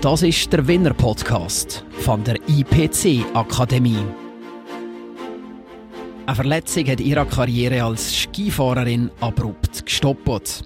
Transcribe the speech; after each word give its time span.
Das 0.00 0.22
ist 0.22 0.52
der 0.52 0.64
Winner 0.68 0.94
Podcast 0.94 1.84
von 1.90 2.22
der 2.22 2.36
IPC 2.46 3.24
Akademie. 3.34 3.98
Eine 6.24 6.36
Verletzung 6.36 6.86
hat 6.86 7.00
ihre 7.00 7.26
Karriere 7.26 7.82
als 7.82 8.14
Skifahrerin 8.14 9.10
abrupt 9.20 9.84
gestoppt. 9.84 10.62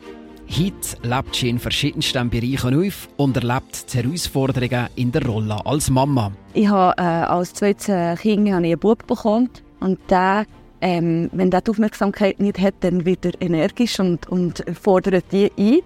Heute 0.50 1.08
lebt 1.08 1.34
sie 1.34 1.48
in 1.48 1.58
verschiedensten 1.58 2.29
Bereichen 2.29 2.87
auf 2.87 3.08
und 3.16 3.34
erlebt 3.38 3.95
die 3.95 4.02
Herausforderungen 4.02 4.88
in 4.96 5.12
der 5.12 5.24
Rolle 5.24 5.64
als 5.64 5.88
Mama. 5.88 6.32
Ich 6.52 6.68
habe 6.68 6.94
äh, 6.98 7.02
als 7.02 7.54
zweites 7.54 8.20
Kind 8.20 8.52
habe 8.52 8.66
ich 8.66 8.72
einen 8.72 8.78
Bub 8.78 9.06
bekommen 9.06 9.48
und 9.80 9.98
der, 10.10 10.44
ähm, 10.82 11.30
wenn 11.32 11.50
der 11.50 11.62
die 11.62 11.70
Aufmerksamkeit 11.70 12.38
nicht 12.38 12.60
hat, 12.60 12.74
dann 12.80 13.06
wird 13.06 13.24
er 13.24 13.40
energisch 13.40 13.98
und, 13.98 14.28
und 14.28 14.62
fordert 14.78 15.24
die 15.32 15.50
ein. 15.56 15.80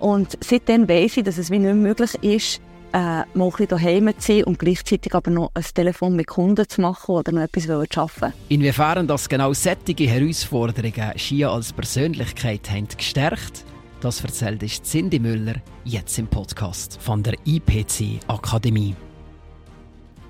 Und 0.00 0.36
seitdem 0.42 0.86
weiss 0.86 1.16
ich, 1.16 1.24
dass 1.24 1.38
es 1.38 1.50
wie 1.50 1.58
nicht 1.58 1.74
möglich 1.74 2.14
ist, 2.22 2.60
äh, 2.92 2.98
mal 2.98 3.26
ein 3.34 3.50
bisschen 3.50 3.68
daheim 3.68 4.12
zu 4.18 4.32
sein 4.32 4.44
und 4.44 4.58
gleichzeitig 4.58 5.14
aber 5.14 5.30
noch 5.30 5.50
ein 5.54 5.64
Telefon 5.74 6.16
mit 6.16 6.26
Kunden 6.26 6.68
zu 6.68 6.80
machen 6.80 7.14
oder 7.14 7.32
noch 7.32 7.42
etwas 7.42 7.64
zu 7.64 8.00
arbeiten. 8.00 8.32
Inwiefern 8.48 9.06
das 9.06 9.28
genau 9.28 9.52
sättige 9.52 10.06
Herausforderungen 10.08 11.18
Ski 11.18 11.44
als 11.44 11.72
Persönlichkeit 11.72 12.70
haben 12.70 12.88
gestärkt, 12.88 13.64
das 14.00 14.22
erzählt 14.22 14.62
ist 14.62 14.84
Cindy 14.84 15.18
Müller 15.18 15.56
jetzt 15.84 16.18
im 16.18 16.26
Podcast 16.26 17.00
von 17.00 17.22
der 17.22 17.34
IPC 17.44 18.20
Akademie. 18.28 18.94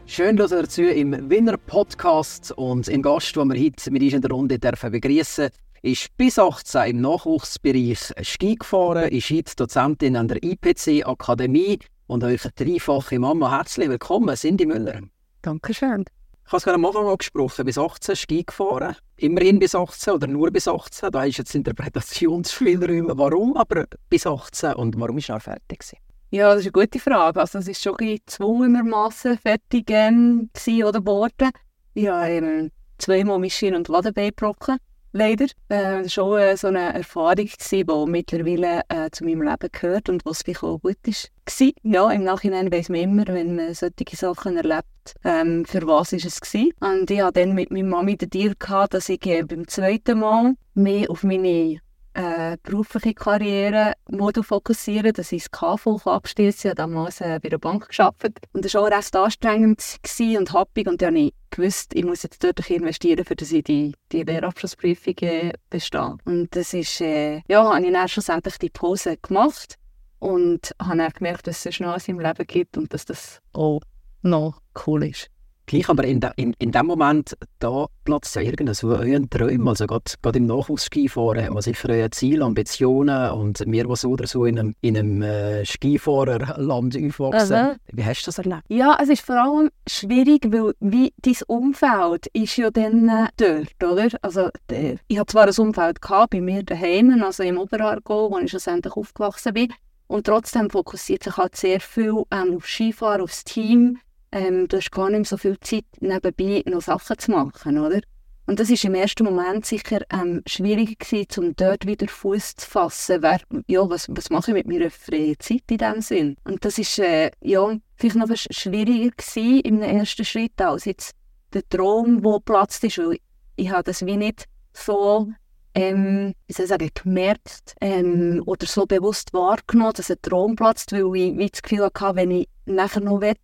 Schön, 0.06 0.37
dass 0.37 0.51
ihr 0.51 0.62
dazu 0.62 0.83
im 0.83 1.31
Winner 1.31 1.56
Podcast 1.56 2.51
und 2.53 2.89
im 2.89 3.01
Gast, 3.01 3.37
den 3.37 3.53
wir 3.53 3.62
heute 3.62 3.91
mit 3.92 4.03
uns 4.03 4.12
in 4.12 4.20
der 4.20 4.31
Runde 4.33 4.59
dürfen 4.59 4.91
begrüßen 4.91 5.51
ist 5.83 6.15
bis 6.17 6.39
18 6.39 6.91
im 6.91 7.01
Nachwuchsbereich 7.01 8.12
Ski 8.23 8.56
gefahren, 8.56 9.09
ist 9.09 9.31
heute 9.31 9.56
Dozentin 9.56 10.17
an 10.17 10.29
der 10.29 10.42
IPC 10.42 11.06
Akademie 11.06 11.79
und 12.10 12.24
euch 12.24 12.45
eine 12.45 12.52
dreifache 12.52 13.19
Mama. 13.20 13.56
Herzlich 13.56 13.88
willkommen, 13.88 14.34
Cindy 14.34 14.66
Müller. 14.66 15.00
Dankeschön. 15.42 16.05
Ich 16.44 16.52
habe 16.52 16.56
es 16.56 16.64
gerade 16.64 16.75
am 16.75 16.84
Anfang 16.84 17.06
angesprochen, 17.06 17.64
bis 17.64 17.78
18 17.78 18.17
Ski 18.17 18.42
gefahren. 18.42 18.97
Immerhin 19.17 19.61
bis 19.61 19.77
18 19.77 20.14
oder 20.14 20.27
nur 20.27 20.50
bis 20.50 20.67
18. 20.67 21.12
Da 21.12 21.25
ist 21.25 21.39
jetzt 21.39 21.55
Interpretationsspielräume. 21.55 23.17
Warum 23.17 23.56
aber 23.56 23.84
bis 24.08 24.27
18 24.27 24.75
und 24.75 24.98
warum 24.98 25.19
ist 25.19 25.28
er 25.28 25.39
fertig 25.39 25.78
gewesen? 25.78 25.98
Ja, 26.33 26.52
das 26.52 26.64
ist 26.64 26.75
eine 26.75 26.84
gute 26.84 26.98
Frage. 26.98 27.41
Also, 27.41 27.58
es 27.58 27.69
ist 27.69 27.80
schon 27.83 27.97
gezwungenermaßen 27.97 29.39
fertig 29.39 29.89
ähm, 29.91 30.50
oder 30.84 31.00
geworden. 31.00 31.50
Ich 31.95 32.08
habe 32.08 32.28
ähm, 32.28 32.70
zweimal 32.98 33.39
Maschinen 33.39 33.77
und 33.77 33.89
Ladenbein 33.89 34.30
gebrochen 34.30 34.78
leider. 35.12 35.47
Äh, 35.69 36.08
schon 36.08 36.39
äh, 36.39 36.56
so 36.56 36.69
eine 36.69 36.94
Erfahrung 36.94 37.48
die 37.70 37.84
mittlerweile 38.06 38.83
äh, 38.89 39.11
zu 39.11 39.25
meinem 39.25 39.42
Leben 39.42 39.69
gehört 39.72 40.08
und 40.08 40.25
was 40.25 40.42
vielleicht 40.42 40.62
auch 40.62 40.78
gut 40.78 40.98
ist. 41.06 41.30
Gewesen. 41.44 41.72
Ja, 41.83 42.11
im 42.11 42.25
Nachhinein 42.25 42.70
weiß 42.72 42.89
man 42.91 43.00
immer, 43.00 43.27
wenn 43.28 43.56
man 43.56 43.75
solche 43.75 44.17
Sachen 44.17 44.56
erlebt, 44.56 45.14
ähm, 45.25 45.64
für 45.64 45.86
was 45.86 46.12
ist 46.12 46.27
es 46.27 46.41
gewesen. 46.41 46.72
Und 46.80 47.11
ich 47.11 47.20
hatte 47.20 47.41
dann 47.41 47.55
mit 47.55 47.70
meiner 47.70 47.89
Mami 47.89 48.17
den 48.17 48.30
Deal 48.30 48.55
dass 48.91 49.08
ich 49.08 49.25
äh, 49.27 49.42
beim 49.42 49.67
zweiten 49.67 50.20
Mal 50.20 50.55
mehr 50.75 51.11
auf 51.11 51.22
meine 51.22 51.80
äh, 52.14 52.56
berufliche 52.62 53.14
Karriere 53.14 53.94
fokussieren, 54.42 55.12
dass 55.12 55.33
ich 55.33 55.44
das 55.44 55.50
KV 55.50 56.06
abschließen. 56.06 56.58
Ich 56.58 56.64
habe 56.67 56.75
damals 56.75 57.20
äh, 57.20 57.39
bei 57.42 57.48
der 57.48 57.58
Bank 57.58 57.89
gearbeitet. 57.89 58.39
Und 58.52 58.64
das 58.64 58.75
war 58.75 58.83
auch 58.83 58.91
recht 58.91 59.14
anstrengend 59.14 59.83
und 60.19 60.52
happig. 60.52 60.89
Und 60.89 61.02
dann 61.02 61.14
habe 61.14 61.27
ich 61.27 61.34
gewusst, 61.50 61.94
ich 61.94 62.05
muss 62.05 62.22
jetzt 62.22 62.42
dort 62.42 62.69
investieren, 62.70 63.25
für 63.25 63.36
dass 63.36 63.52
ich 63.52 63.64
die, 63.64 63.94
die 64.12 64.22
Lehrabschlussprüfung 64.22 65.14
äh, 65.20 65.52
bestehe. 65.69 66.17
Und 66.25 66.55
das 66.56 66.75
ist, 66.75 67.00
äh, 67.00 67.42
ja, 67.48 67.72
habe 67.72 67.84
ich 67.84 67.92
dann 67.92 68.08
schlussendlich 68.08 68.58
die 68.58 68.70
Pause 68.70 69.17
gemacht 69.17 69.77
und 70.19 70.74
habe 70.80 70.98
dann 70.98 71.12
gemerkt, 71.12 71.47
dass 71.47 71.67
es 71.67 71.80
noch 71.80 71.97
in 72.06 72.17
meinem 72.17 72.27
Leben 72.27 72.47
gibt 72.47 72.77
und 72.77 72.92
dass 72.92 73.05
das 73.05 73.41
auch 73.52 73.80
noch 74.22 74.61
cool 74.86 75.05
ist. 75.05 75.30
Gleich, 75.71 75.89
aber 75.89 76.03
in, 76.03 76.19
de, 76.19 76.31
in, 76.35 76.53
in 76.59 76.73
dem 76.73 76.87
Moment, 76.87 77.37
da 77.61 77.87
platzt 78.05 78.35
ja 78.35 78.43
irgendein 78.43 78.75
so 78.75 78.89
euren 78.89 79.31
Träumen, 79.31 79.69
also 79.69 79.86
gerade 79.86 80.39
im 80.39 80.47
Nachwuchsskifahren 80.47 81.45
hat 81.45 81.53
man 81.53 81.63
sicher 81.63 81.91
euer 81.91 82.11
Ziel, 82.11 82.42
Ambitionen 82.42 83.31
und 83.31 83.63
wir, 83.64 83.85
die 83.86 83.95
so 83.95 84.09
oder 84.09 84.27
so 84.27 84.47
in 84.47 84.59
einem, 84.59 84.75
in 84.80 84.97
einem 84.97 85.23
äh, 85.23 85.64
Skifahrerland 85.64 86.97
aufwachsen. 86.97 87.55
Also. 87.55 87.77
Wie 87.92 88.05
hast 88.05 88.23
du 88.23 88.27
das 88.27 88.39
erlebt? 88.39 88.63
Ja, 88.69 88.98
es 89.01 89.11
ist 89.11 89.23
vor 89.23 89.36
allem 89.36 89.70
schwierig, 89.86 90.48
weil 90.51 90.75
wie 90.80 91.13
dein 91.19 91.36
Umfeld 91.47 92.27
ist 92.33 92.57
ja 92.57 92.73
dann 92.73 93.09
äh, 93.09 93.29
dort, 93.36 93.92
oder? 93.92 94.09
Also 94.23 94.48
der, 94.69 94.97
ich 95.07 95.20
hatte 95.20 95.30
zwar 95.30 95.47
ein 95.47 95.55
Umfeld 95.57 96.03
gehabt, 96.03 96.30
bei 96.30 96.41
mir 96.41 96.64
daheim, 96.64 97.23
also 97.23 97.45
im 97.45 97.59
Oberaargau, 97.59 98.33
wo 98.33 98.39
ich 98.39 98.51
schlussendlich 98.51 98.97
aufgewachsen 98.97 99.55
bin, 99.55 99.73
und 100.09 100.27
trotzdem 100.27 100.69
fokussiert 100.69 101.23
sich 101.23 101.36
halt 101.36 101.55
sehr 101.55 101.79
viel 101.79 102.25
ähm, 102.33 102.57
auf 102.57 102.67
Skifahren, 102.67 103.20
aufs 103.20 103.45
Team, 103.45 103.98
ähm, 104.33 104.68
du 104.68 104.77
hast 104.77 104.92
gar 104.92 105.08
nicht 105.11 105.18
mehr 105.18 105.24
so 105.24 105.36
viel 105.36 105.58
Zeit, 105.61 105.85
nebenbei 106.01 106.63
noch 106.67 106.83
Sachen 106.83 107.18
zu 107.18 107.30
machen, 107.30 107.79
oder? 107.79 108.01
Und 108.46 108.58
das 108.58 108.68
war 108.68 108.85
im 108.85 108.95
ersten 108.96 109.24
Moment 109.24 109.64
sicher 109.64 110.01
ähm, 110.13 110.42
schwierig 110.45 110.98
gewesen, 110.98 111.45
um 111.45 111.55
dort 111.55 111.86
wieder 111.86 112.08
Fuß 112.08 112.57
zu 112.57 112.68
fassen. 112.68 113.23
Wer, 113.23 113.41
ja, 113.68 113.89
was, 113.89 114.08
was 114.11 114.30
mache 114.30 114.51
ich 114.51 114.55
mit 114.55 114.67
meiner 114.67 114.91
freien 114.91 115.39
Zeit 115.39 115.63
in 115.70 115.79
diesem 115.79 116.01
Sinn? 116.01 116.36
Und 116.42 116.64
das 116.64 116.79
ist 116.79 116.98
äh, 116.98 117.30
ja, 117.41 117.77
vielleicht 117.95 118.17
noch 118.17 118.29
schwieriger 118.35 119.11
gewesen 119.17 119.61
im 119.61 119.83
ersten 119.83 120.24
Schritt 120.24 120.61
als 120.61 120.85
jetzt 120.85 121.12
der 121.52 121.62
Traum, 121.68 122.23
der 122.23 122.41
platzt 122.45 122.83
ist. 122.83 122.98
Weil 122.98 123.12
ich, 123.12 123.23
ich 123.55 123.70
habe 123.70 123.85
das 123.85 124.05
wie 124.05 124.17
nicht 124.17 124.47
so 124.73 125.29
ähm, 125.74 126.35
wie 126.47 126.52
soll 126.52 126.64
ich 126.64 126.70
sagen, 126.70 126.91
gemerkt 126.92 127.74
ähm, 127.80 128.43
oder 128.47 128.67
so 128.67 128.87
bewusst 128.87 129.32
wahrgenommen, 129.32 129.93
dass 129.94 130.11
ein 130.11 130.17
Traum 130.23 130.56
platzt, 130.56 130.93
weil 130.93 131.02
ich 131.14 131.38
wie 131.38 131.49
das 131.49 131.62
Gefühl 131.62 131.85
hatte, 131.85 132.17
wenn 132.17 132.32
ich 132.32 132.49
nachher 132.67 133.00
noch 133.00 133.20
will, 133.20 133.37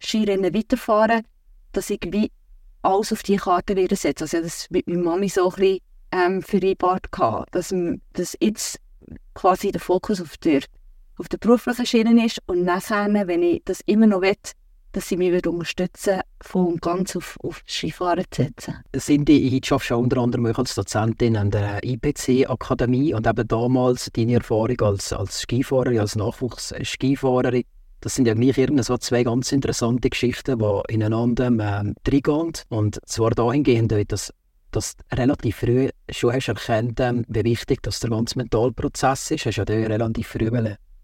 Skirennen 0.00 0.54
weiterfahren, 0.54 1.22
dass 1.72 1.90
ich 1.90 2.00
wie 2.10 2.30
alles 2.82 3.12
auf 3.12 3.22
die 3.22 3.36
Karte 3.36 3.76
wieder 3.76 3.96
setze. 3.96 4.24
Also 4.24 4.40
das 4.40 4.68
mit 4.70 4.86
meiner 4.86 5.02
Mami 5.02 5.28
so 5.28 5.50
ein 5.50 5.56
bisschen 5.56 5.78
ähm, 6.12 6.42
vereinbart 6.42 7.12
gehabt, 7.12 7.54
dass, 7.54 7.74
dass 8.12 8.36
jetzt 8.40 8.80
quasi 9.34 9.72
der 9.72 9.80
Fokus 9.80 10.20
auf 10.20 10.36
der, 10.38 10.62
auf 11.16 11.28
der 11.28 11.38
beruflichen 11.38 11.86
Schiene 11.86 12.24
ist 12.24 12.38
und 12.46 12.64
nachher, 12.64 13.08
wenn 13.26 13.42
ich 13.42 13.62
das 13.64 13.80
immer 13.86 14.06
noch 14.06 14.22
will, 14.22 14.34
dass 14.92 15.08
sie 15.08 15.16
mich 15.16 15.46
unterstützen, 15.46 16.20
von 16.40 16.78
ganz 16.78 17.14
auf, 17.14 17.36
auf 17.42 17.62
Skifahren 17.66 18.24
zu 18.30 18.42
setzen. 18.42 19.24
Die, 19.26 19.58
ich 19.58 19.72
arbeite 19.72 19.96
unter 19.96 20.18
anderem 20.18 20.46
als 20.46 20.74
Dozentin 20.74 21.36
an 21.36 21.50
der 21.50 21.84
IPC-Akademie 21.84 23.12
und 23.14 23.26
eben 23.26 23.46
damals 23.46 24.10
deine 24.14 24.34
Erfahrung 24.34 24.80
als, 24.80 25.12
als 25.12 25.42
Skifahrerin, 25.42 26.00
als 26.00 26.16
Nachwuchs-Skifahrerin, 26.16 27.64
das 28.00 28.14
sind 28.14 28.26
ja 28.26 28.34
gleich 28.34 28.56
so 28.84 28.96
zwei 28.98 29.24
ganz 29.24 29.52
interessante 29.52 30.08
Geschichten, 30.08 30.58
die 30.58 30.94
ineinander 30.94 31.46
ähm, 31.46 31.60
reingehen. 31.60 32.52
Und 32.68 33.00
zwar 33.06 33.30
dahingehend, 33.30 33.92
dass 34.12 34.32
dass 34.70 34.96
du 34.96 35.16
relativ 35.16 35.56
früh 35.56 35.88
schon 36.10 36.32
hast 36.32 36.48
erkannt, 36.48 37.00
ähm, 37.00 37.24
wie 37.28 37.44
wichtig 37.44 37.82
das 37.82 38.00
der 38.00 38.10
ganze 38.10 38.36
Mentalprozess 38.38 39.30
ist. 39.30 39.44
Du 39.44 39.48
hast 39.48 39.56
ja 39.56 39.64
relativ 39.64 40.28
früh 40.28 40.50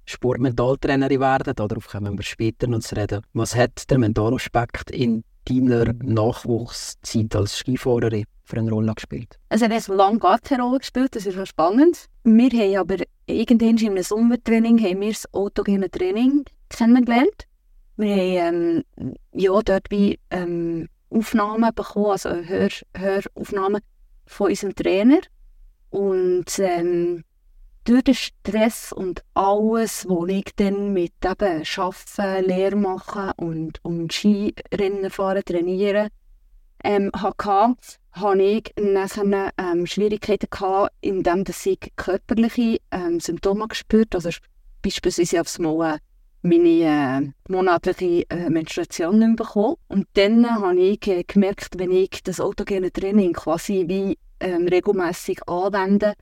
Sportmentaltrainerin 0.07 1.21
werden, 1.21 1.55
darauf 1.55 1.89
kommen 1.89 2.19
wir 2.19 2.23
später 2.23 2.67
noch 2.67 2.81
zu 2.81 2.95
reden. 2.95 3.23
Was 3.33 3.57
hat 3.57 3.91
der 3.91 3.99
Mentalaspekt 3.99 4.91
in 4.91 5.25
deiner 5.47 5.95
Nachwuchszeit 6.03 7.35
als 7.35 7.57
Skifahrerin 7.57 8.25
für 8.45 8.59
eine 8.59 8.71
Rolle 8.71 8.95
gespielt? 8.95 9.39
Er 9.49 9.61
hat 9.61 9.89
lange 9.89 10.19
gar 10.19 10.39
keine 10.41 10.63
Rolle 10.63 10.81
gespielt, 10.81 11.17
das 11.17 11.25
ist 11.25 11.35
schon 11.35 11.47
spannend. 11.47 12.07
Wir 12.25 12.51
haben 12.51 12.77
aber 12.77 13.03
irgendwann 13.27 13.79
in 13.79 13.93
einem 13.93 14.03
Sommertraining 14.03 14.79
haben 14.79 15.01
wir 15.01 15.09
das 15.09 15.33
autogene 15.33 15.91
Training 15.91 16.45
kennengelernt. 16.77 17.47
Wir 17.97 18.45
haben 18.45 18.85
ähm, 18.97 19.15
ja, 19.33 19.61
dort 19.63 19.91
wie 19.91 20.19
ähm, 20.31 20.89
Aufnahmen 21.11 21.75
bekommen, 21.75 22.11
also 22.11 22.31
Hör 22.31 22.69
Höraufnahmen 22.97 23.81
von 24.27 24.49
unserem 24.49 24.75
Trainer. 24.75 25.21
Und 25.91 26.59
ähm, 26.59 27.23
durch 27.85 28.03
den 28.03 28.15
Stress 28.15 28.93
und 28.93 29.23
alles, 29.35 30.07
was 30.09 30.29
ich 30.29 30.51
dann 30.57 30.93
mit 30.93 31.13
eben 31.25 31.63
Arbeiten, 31.77 32.47
Lehre 32.47 32.77
machen 32.77 33.33
und, 33.37 33.85
und 33.85 34.13
Skirennen 34.13 35.11
fahren, 35.11 35.43
trainieren 35.45 36.09
ähm, 36.83 37.11
hatte, 37.15 37.75
hatte 38.13 38.43
ich 38.43 38.73
nachher 38.81 39.51
ähm, 39.59 39.87
Schwierigkeiten 39.87 40.49
gehabt, 40.51 40.95
indem 41.01 41.45
ich 41.47 41.93
körperliche 41.97 42.79
ähm, 42.91 43.21
Symptome 43.21 43.69
gespürt 43.69 44.15
also 44.15 44.31
beispielsweise 44.83 45.41
aufs 45.41 45.59
Mal 45.59 45.99
meine 46.45 47.33
äh, 47.49 47.51
monatliche 47.51 48.29
äh, 48.29 48.51
Menstruation 48.51 49.19
nicht 49.19 49.37
bekommen. 49.37 49.77
Und 49.89 50.07
dann 50.15 50.45
äh, 50.45 50.49
habe 50.49 50.79
ich 50.79 51.07
äh, 51.09 51.25
gemerkt, 51.25 51.79
wenn 51.79 51.91
ich 51.91 52.23
das 52.23 52.41
autogene 52.41 52.93
Training 52.93 53.33
quasi 53.33 53.85
wie 53.89 54.19
ähm, 54.41 54.69
regelmäßig 54.69 55.49
anwende, 55.49 56.15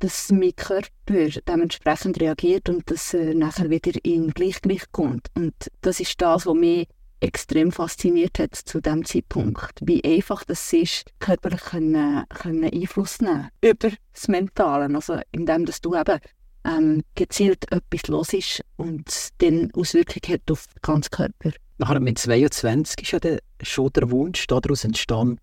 dass 0.00 0.30
mein 0.30 0.54
Körper 0.54 1.40
dementsprechend 1.46 2.20
reagiert 2.20 2.68
und 2.68 2.90
dass 2.90 3.14
er 3.14 3.34
nachher 3.34 3.70
wieder 3.70 3.92
in 4.02 4.30
Gleichgewicht 4.30 4.92
kommt. 4.92 5.28
Und 5.34 5.54
das 5.80 6.00
ist 6.00 6.20
das, 6.20 6.46
was 6.46 6.54
mich 6.54 6.88
extrem 7.20 7.72
fasziniert 7.72 8.38
hat 8.38 8.54
zu 8.54 8.80
dem 8.80 9.04
Zeitpunkt. 9.04 9.80
Wie 9.82 10.02
einfach 10.04 10.44
das 10.44 10.72
ist, 10.72 11.10
körperlich 11.18 11.62
können, 11.62 12.24
können 12.28 12.64
Einfluss 12.64 13.20
nehmen 13.20 13.48
über 13.60 13.90
das 14.12 14.28
Mentale. 14.28 14.92
Also 14.94 15.20
indem 15.32 15.66
dass 15.66 15.80
du 15.80 15.96
eben 15.96 16.20
ähm, 16.64 17.02
gezielt 17.14 17.70
etwas 17.72 18.08
los 18.08 18.32
ist 18.32 18.62
und 18.76 19.06
dann 19.38 19.70
Auswirkungen 19.74 20.34
hat 20.34 20.50
auf 20.50 20.66
den 20.66 20.80
ganzen 20.82 21.10
Körper. 21.10 21.52
Nachher 21.78 22.00
mit 22.00 22.18
22 22.18 23.02
ist 23.02 23.12
ja 23.12 23.20
der, 23.20 23.38
schon 23.62 23.92
der 23.92 24.10
Wunsch 24.10 24.46
daraus 24.46 24.84
entstanden, 24.84 25.38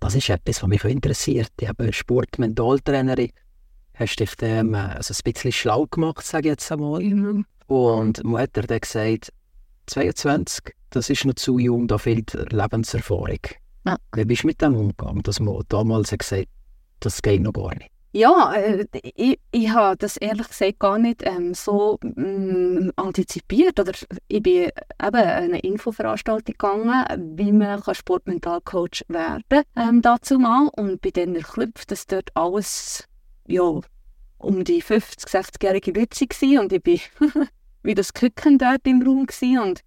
das 0.00 0.14
ist 0.14 0.28
etwas, 0.28 0.62
was 0.62 0.68
mich 0.68 0.84
interessiert. 0.84 1.50
Ich 1.60 1.68
habe 1.68 1.92
Sport-Mentaltrainerin. 1.92 3.30
Hast 3.94 4.16
dich 4.20 4.34
dem 4.36 4.74
also 4.74 5.14
ein 5.14 5.32
bisschen 5.32 5.52
schlau 5.52 5.86
gemacht, 5.86 6.24
sage 6.24 6.48
ich 6.48 6.52
jetzt 6.52 6.70
einmal. 6.70 7.02
Mhm. 7.02 7.46
Und 7.66 8.22
man 8.24 8.42
hat 8.42 8.50
dann 8.56 8.80
gesagt, 8.80 9.32
22, 9.86 10.74
das 10.90 11.10
ist 11.10 11.24
noch 11.24 11.34
zu 11.34 11.58
jung, 11.58 11.88
da 11.88 11.98
fehlt 11.98 12.34
Lebenserfahrung. 12.52 13.40
Ja. 13.86 13.96
Wie 14.14 14.24
bist 14.24 14.42
du 14.42 14.48
mit 14.48 14.60
dem 14.60 14.76
umgegangen, 14.76 15.22
dass 15.22 15.40
man 15.40 15.62
damals 15.68 16.10
gesagt 16.10 16.42
hat, 16.42 16.48
das 17.00 17.22
geht 17.22 17.40
noch 17.40 17.52
gar 17.52 17.74
nicht? 17.74 17.90
Ja, 18.16 18.54
äh, 18.54 18.86
ich, 19.14 19.38
ich 19.52 19.68
habe 19.68 19.98
das 19.98 20.16
ehrlich 20.16 20.48
gesagt 20.48 20.78
gar 20.78 20.98
nicht 20.98 21.22
ähm, 21.26 21.52
so 21.52 21.98
ähm, 22.02 22.90
antizipiert. 22.96 23.78
Oder 23.78 23.92
ich 24.28 24.42
bin 24.42 24.54
eben 24.54 24.72
an 24.96 25.14
eine 25.14 25.58
Infoveranstaltung 25.58 26.54
gegangen, 26.54 27.36
wie 27.36 27.52
man 27.52 27.82
Sportmentalcoach 27.92 29.04
werden 29.08 29.42
kann, 29.50 29.64
ähm, 29.76 30.00
dazu 30.00 30.38
mal. 30.38 30.70
Und 30.76 31.02
bin 31.02 31.12
dann 31.12 31.36
erklüpft, 31.36 31.90
dass 31.90 32.06
dort 32.06 32.30
alles 32.32 33.06
ja, 33.46 33.80
um 34.38 34.64
die 34.64 34.82
50-, 34.82 35.28
60-jährige 35.28 35.92
Leute 35.92 36.20
waren. 36.24 36.58
Und 36.60 36.72
ich 36.72 36.82
bin 36.82 37.00
wie 37.82 37.94
das 37.94 38.14
Küken 38.14 38.56
dort 38.56 38.86
im 38.86 39.02
Raum. 39.02 39.26
Und 39.62 39.82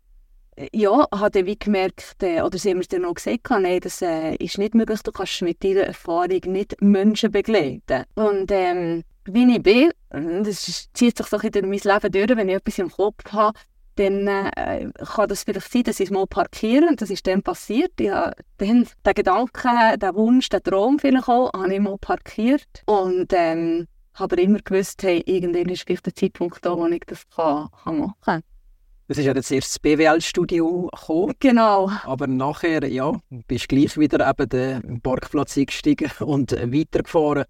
ja, 0.74 1.08
habe 1.14 1.46
wie 1.46 1.58
gemerkt, 1.58 2.22
äh, 2.22 2.42
oder 2.42 2.58
sie 2.58 2.72
haben 2.72 2.80
mir 2.80 2.86
dann 2.86 3.06
auch 3.06 3.14
gesagt, 3.14 3.50
nein, 3.50 3.80
das 3.80 4.02
äh, 4.02 4.36
ist 4.36 4.58
nicht 4.58 4.76
möglich, 4.76 5.02
du 5.04 5.12
kannst 5.12 5.42
mit 5.42 5.64
deiner 5.64 5.82
Erfahrung 5.82 6.42
nicht 6.48 6.82
Menschen 6.82 7.32
begleiten. 7.32 8.04
Und 8.16 8.52
ähm, 8.52 9.04
wie 9.26 9.56
ich 9.56 9.64
bin, 9.64 9.92
das 10.10 10.90
zieht 10.94 11.18
sich 11.18 11.28
doch 11.28 11.44
in 11.44 11.70
mein 11.70 11.80
Leben 11.80 12.12
durch, 12.12 12.38
wenn 12.38 12.50
ich 12.50 12.56
etwas 12.56 12.80
im 12.80 12.92
Kopf 12.92 13.32
habe, 13.32 13.58
dann 13.96 14.28
äh, 14.28 14.90
kann 15.14 15.28
das 15.28 15.44
vielleicht 15.44 15.72
sein, 15.72 15.84
dass 15.84 16.00
ich 16.00 16.08
es 16.08 16.12
mal 16.12 16.26
parkiere. 16.26 16.88
Und 16.88 17.02
das 17.02 17.10
ist 17.10 17.28
dann 17.28 17.44
passiert. 17.44 17.92
Ich 18.00 18.10
habe 18.10 18.34
dann 18.58 18.88
den 19.06 19.14
Gedanken, 19.14 20.00
den 20.00 20.16
Wunsch, 20.16 20.50
den 20.50 20.64
Traum 20.64 21.00
vielleicht 21.00 21.28
auch, 21.28 21.52
habe 21.54 21.74
ich 21.74 21.82
mal 21.82 21.98
parkiert. 21.98 22.84
Und 22.86 23.34
ähm, 23.34 23.88
habe 24.14 24.42
immer 24.42 24.60
gewusst, 24.60 25.04
hey, 25.04 25.22
irgendwann 25.26 25.70
ist 25.70 25.84
vielleicht 25.84 26.06
der 26.06 26.16
Zeitpunkt 26.16 26.66
da, 26.66 26.78
wo 26.78 26.88
ich 26.88 27.02
das 27.06 27.30
kann, 27.30 27.70
kann 27.84 28.00
machen 28.00 28.16
kann. 28.22 28.44
Das 29.10 29.18
ist 29.18 29.26
ja 29.26 29.34
jetzt 29.34 29.50
erst 29.50 29.72
das 29.72 29.80
BWL-Studio 29.80 30.88
gekommen. 30.94 31.34
Genau. 31.40 31.90
Aber 32.04 32.28
nachher, 32.28 32.88
ja, 32.88 33.12
bist 33.48 33.64
du 33.72 33.76
gleich 33.76 33.98
wieder 33.98 34.30
eben 34.30 34.48
den 34.48 35.02
Parkplatz 35.02 35.58
eingestiegen 35.58 36.12
und 36.20 36.52
weitergefahren. 36.52 37.46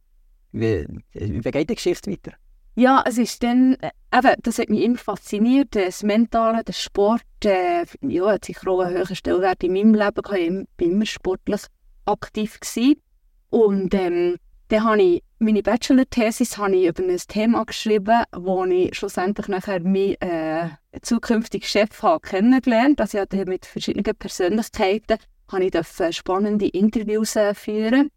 Wie, 0.53 0.87
wie 1.11 1.41
geht 1.41 1.69
die 1.69 1.75
Geschichte 1.75 2.11
weiter? 2.11 2.31
Ja, 2.75 3.03
es 3.05 3.17
ist 3.17 3.43
dann, 3.43 3.75
äh, 3.81 3.89
eben, 4.17 4.35
das 4.41 4.57
hat 4.57 4.69
mich 4.69 4.83
immer 4.83 4.97
fasziniert, 4.97 5.75
das 5.75 6.01
Mentale, 6.01 6.63
der 6.63 6.71
Sport, 6.71 7.23
äh, 7.43 7.83
ja, 8.07 8.31
hat 8.31 8.45
sicher 8.45 8.69
auch 8.69 8.79
einen 8.79 8.95
höheren 8.95 9.17
Stellwert 9.17 9.61
in 9.61 9.73
meinem 9.73 9.93
Leben 9.93 10.21
gehabt. 10.21 10.39
Ich 10.39 10.49
war 10.49 10.65
immer 10.87 11.05
sportlich 11.05 11.63
aktiv. 12.05 12.57
Gewesen. 12.57 13.01
Und 13.49 13.93
ähm, 13.95 14.37
dann 14.69 14.83
habe 14.83 15.01
ich 15.01 15.23
meine 15.39 15.63
Bachelor-Thesis 15.63 16.57
habe 16.57 16.75
ich 16.75 16.87
über 16.87 17.03
ein 17.03 17.17
Thema 17.17 17.65
geschrieben, 17.65 18.23
wo 18.35 18.65
ich 18.65 18.95
schlussendlich 18.95 19.47
nachher 19.47 19.79
meinen 19.79 20.15
äh, 20.21 20.69
zukünftigen 21.01 21.67
Chef 21.67 22.03
habe 22.03 22.19
kennengelernt 22.19 22.99
habe. 22.99 23.03
Also 23.03 23.17
ich 23.17 23.45
mit 23.45 23.65
verschiedenen 23.65 24.15
Persönlichkeiten 24.15 25.17
habe 25.51 25.65
ich 25.65 26.15
spannende 26.15 26.67
Interviews 26.67 27.35
äh, 27.35 27.55
führen. 27.55 28.11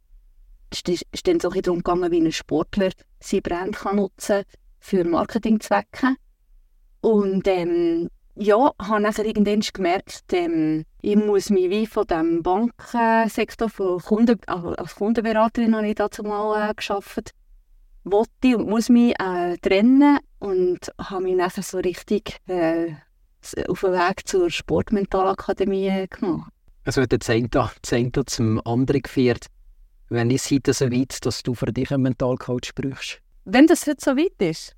Es 0.70 0.82
ist 0.87 1.26
dann 1.26 1.40
so 1.40 1.50
darum 1.50 1.78
gegangen, 1.78 2.10
wie 2.10 2.20
ein 2.20 2.32
Sportler 2.32 2.90
sein 3.20 3.43
Brand 3.43 3.76
kann 3.76 3.96
nutzen 3.96 4.44
für 4.78 5.04
Marketingzwecke. 5.04 6.16
Und 7.00 7.46
ähm, 7.46 8.08
ja, 8.34 8.73
habe 8.81 9.00
nachher 9.00 9.26
irgendwann 9.26 9.61
gemerkt, 9.61 10.25
ähm, 10.32 10.84
ich 11.00 11.17
muss 11.17 11.50
mich 11.50 11.70
wie 11.70 11.87
von 11.87 12.06
dem 12.06 12.43
Bankensektor, 12.43 13.69
von 13.69 14.00
Kunden, 14.00 14.38
also 14.46 14.70
als 14.70 14.94
Kundenberaterin 14.94 15.76
habe 15.76 15.88
ich 15.88 15.94
dazu 15.94 16.23
mal 16.23 16.70
äh, 16.70 16.75
gearbeitet, 16.75 17.32
wollte 18.05 18.56
und 18.56 18.69
muss 18.69 18.88
mich 18.88 19.14
äh, 19.20 19.56
trennen 19.58 20.19
und 20.38 20.79
habe 20.99 21.23
mich 21.23 21.37
nachher 21.37 21.62
so 21.62 21.79
richtig 21.79 22.38
äh, 22.46 22.93
auf 23.69 23.81
den 23.81 23.93
Weg 23.93 24.26
zur 24.26 24.50
Sportmentalakademie 24.50 25.88
äh, 25.88 26.06
gemacht. 26.06 26.50
Also 26.85 27.02
hat 27.02 27.12
der 27.12 27.20
Zehnter 27.20 28.26
zum 28.26 28.61
anderen 28.67 29.02
geführt. 29.02 29.46
Wenn 30.08 30.31
ich 30.31 30.50
es 30.50 30.78
so 30.78 30.90
weit, 30.90 31.25
dass 31.25 31.43
du 31.43 31.55
für 31.55 31.73
dich 31.73 31.90
einen 31.93 32.02
Mentalcoach 32.02 32.75
brauchst? 32.75 33.20
Wenn 33.44 33.67
das 33.67 33.87
heute 33.87 34.05
so 34.05 34.17
weit 34.17 34.40
ist? 34.40 34.75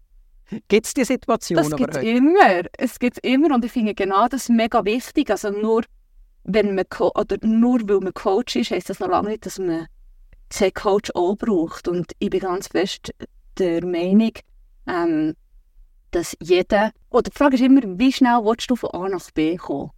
Gibt 0.68 0.86
es 0.86 0.94
die 0.94 1.04
Situation 1.04 1.56
das 1.56 1.72
aber 1.72 1.84
heute? 1.84 2.00
immer. 2.00 2.62
Es 2.76 2.98
gibt 2.98 3.18
immer 3.24 3.54
und 3.54 3.64
ich 3.64 3.72
finde 3.72 3.94
genau 3.94 4.28
das 4.28 4.48
mega 4.48 4.84
wichtig. 4.84 5.30
Also 5.30 5.50
nur, 5.50 5.82
wenn 6.44 6.74
man 6.74 6.84
oder 7.00 7.36
nur 7.42 7.80
weil 7.88 8.00
man 8.00 8.14
Coach 8.14 8.56
ist, 8.56 8.70
heisst 8.70 8.90
das 8.90 9.00
noch 9.00 9.08
lange 9.08 9.30
nicht, 9.30 9.46
dass 9.46 9.58
man 9.58 9.86
den 10.60 10.74
Coach 10.74 11.10
auch 11.14 11.36
braucht. 11.36 11.88
Und 11.88 12.12
ich 12.18 12.30
bin 12.30 12.40
ganz 12.40 12.68
fest 12.68 13.12
der 13.58 13.84
Meinung, 13.84 14.32
ähm, 14.86 15.34
dass 16.10 16.36
jeder, 16.40 16.92
oder 17.10 17.30
die 17.30 17.36
Frage 17.36 17.56
ist 17.56 17.62
immer, 17.62 17.82
wie 17.84 18.12
schnell 18.12 18.44
willst 18.44 18.70
du 18.70 18.76
von 18.76 18.90
A 18.90 19.08
nach 19.08 19.30
B 19.32 19.56
kommen? 19.56 19.90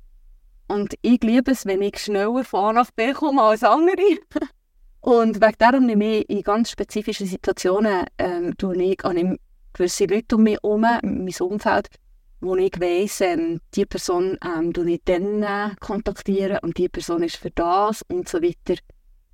Und 0.68 0.94
ich 1.02 1.22
liebe 1.22 1.50
es, 1.50 1.66
wenn 1.66 1.82
ich 1.82 1.98
schneller 1.98 2.44
von 2.44 2.64
A 2.64 2.72
nach 2.72 2.90
B 2.90 3.12
komme 3.12 3.42
als 3.42 3.62
andere. 3.62 4.18
Und 5.00 5.40
wegen 5.40 5.54
darum 5.58 5.86
nehme 5.86 6.18
ich 6.18 6.30
in 6.30 6.42
ganz 6.42 6.70
spezifischen 6.70 7.28
Situationen 7.28 8.06
ähm, 8.18 8.54
ich, 8.80 9.04
an 9.04 9.38
gewisse 9.76 10.06
Leute 10.06 10.36
um 10.36 10.42
mich 10.44 10.58
herum, 10.62 10.80
mein 10.80 11.34
Umfeld, 11.40 11.88
wo 12.40 12.56
ich 12.56 12.80
weiss, 12.80 13.20
ähm, 13.20 13.60
die 13.74 13.86
Person 13.86 14.38
ähm, 14.44 14.72
ich 14.86 15.00
dann 15.04 15.42
äh, 15.42 15.74
kontaktieren 15.80 16.58
und 16.62 16.76
die 16.78 16.88
Person 16.88 17.22
ist 17.22 17.36
für 17.36 17.50
das 17.50 18.02
und 18.08 18.28
so 18.28 18.42
weiter. 18.42 18.80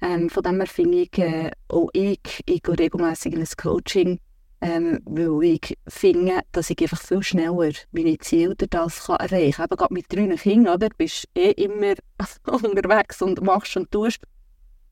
Ähm, 0.00 0.30
von 0.30 0.42
dem 0.42 0.56
her 0.56 0.66
finde 0.66 0.98
ich, 0.98 1.18
äh, 1.18 1.50
auch 1.68 1.88
ich, 1.92 2.42
ich 2.46 2.62
gehe 2.62 2.78
regelmässig 2.78 3.34
in 3.34 3.40
ein 3.40 3.48
Coaching, 3.56 4.18
ähm, 4.60 5.00
weil 5.04 5.42
ich 5.44 5.78
finde, 5.88 6.40
dass 6.52 6.70
ich 6.70 6.80
einfach 6.80 7.00
viel 7.00 7.22
schneller 7.22 7.72
meine 7.92 8.18
Ziele 8.18 8.54
das 8.54 9.04
kann 9.06 9.16
erreichen 9.16 9.52
kann. 9.52 9.64
Eben 9.66 9.76
gerade 9.76 9.94
mit 9.94 10.12
drei 10.12 10.36
Kindern, 10.36 10.74
oder? 10.74 10.88
Bist 10.96 11.28
eh 11.36 11.50
immer 11.52 11.94
unterwegs 12.46 13.22
und 13.22 13.42
machst 13.42 13.76
und 13.76 13.90
tust. 13.90 14.20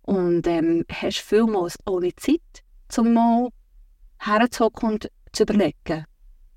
Und 0.02 0.46
ähm, 0.46 0.84
hast 0.92 1.18
vielmals 1.18 1.76
ohne 1.86 2.14
Zeit, 2.16 2.40
um 2.96 3.12
mal 3.12 3.48
herzuhocken 4.18 4.90
und 4.90 5.10
zu 5.32 5.42
überlegen. 5.44 6.04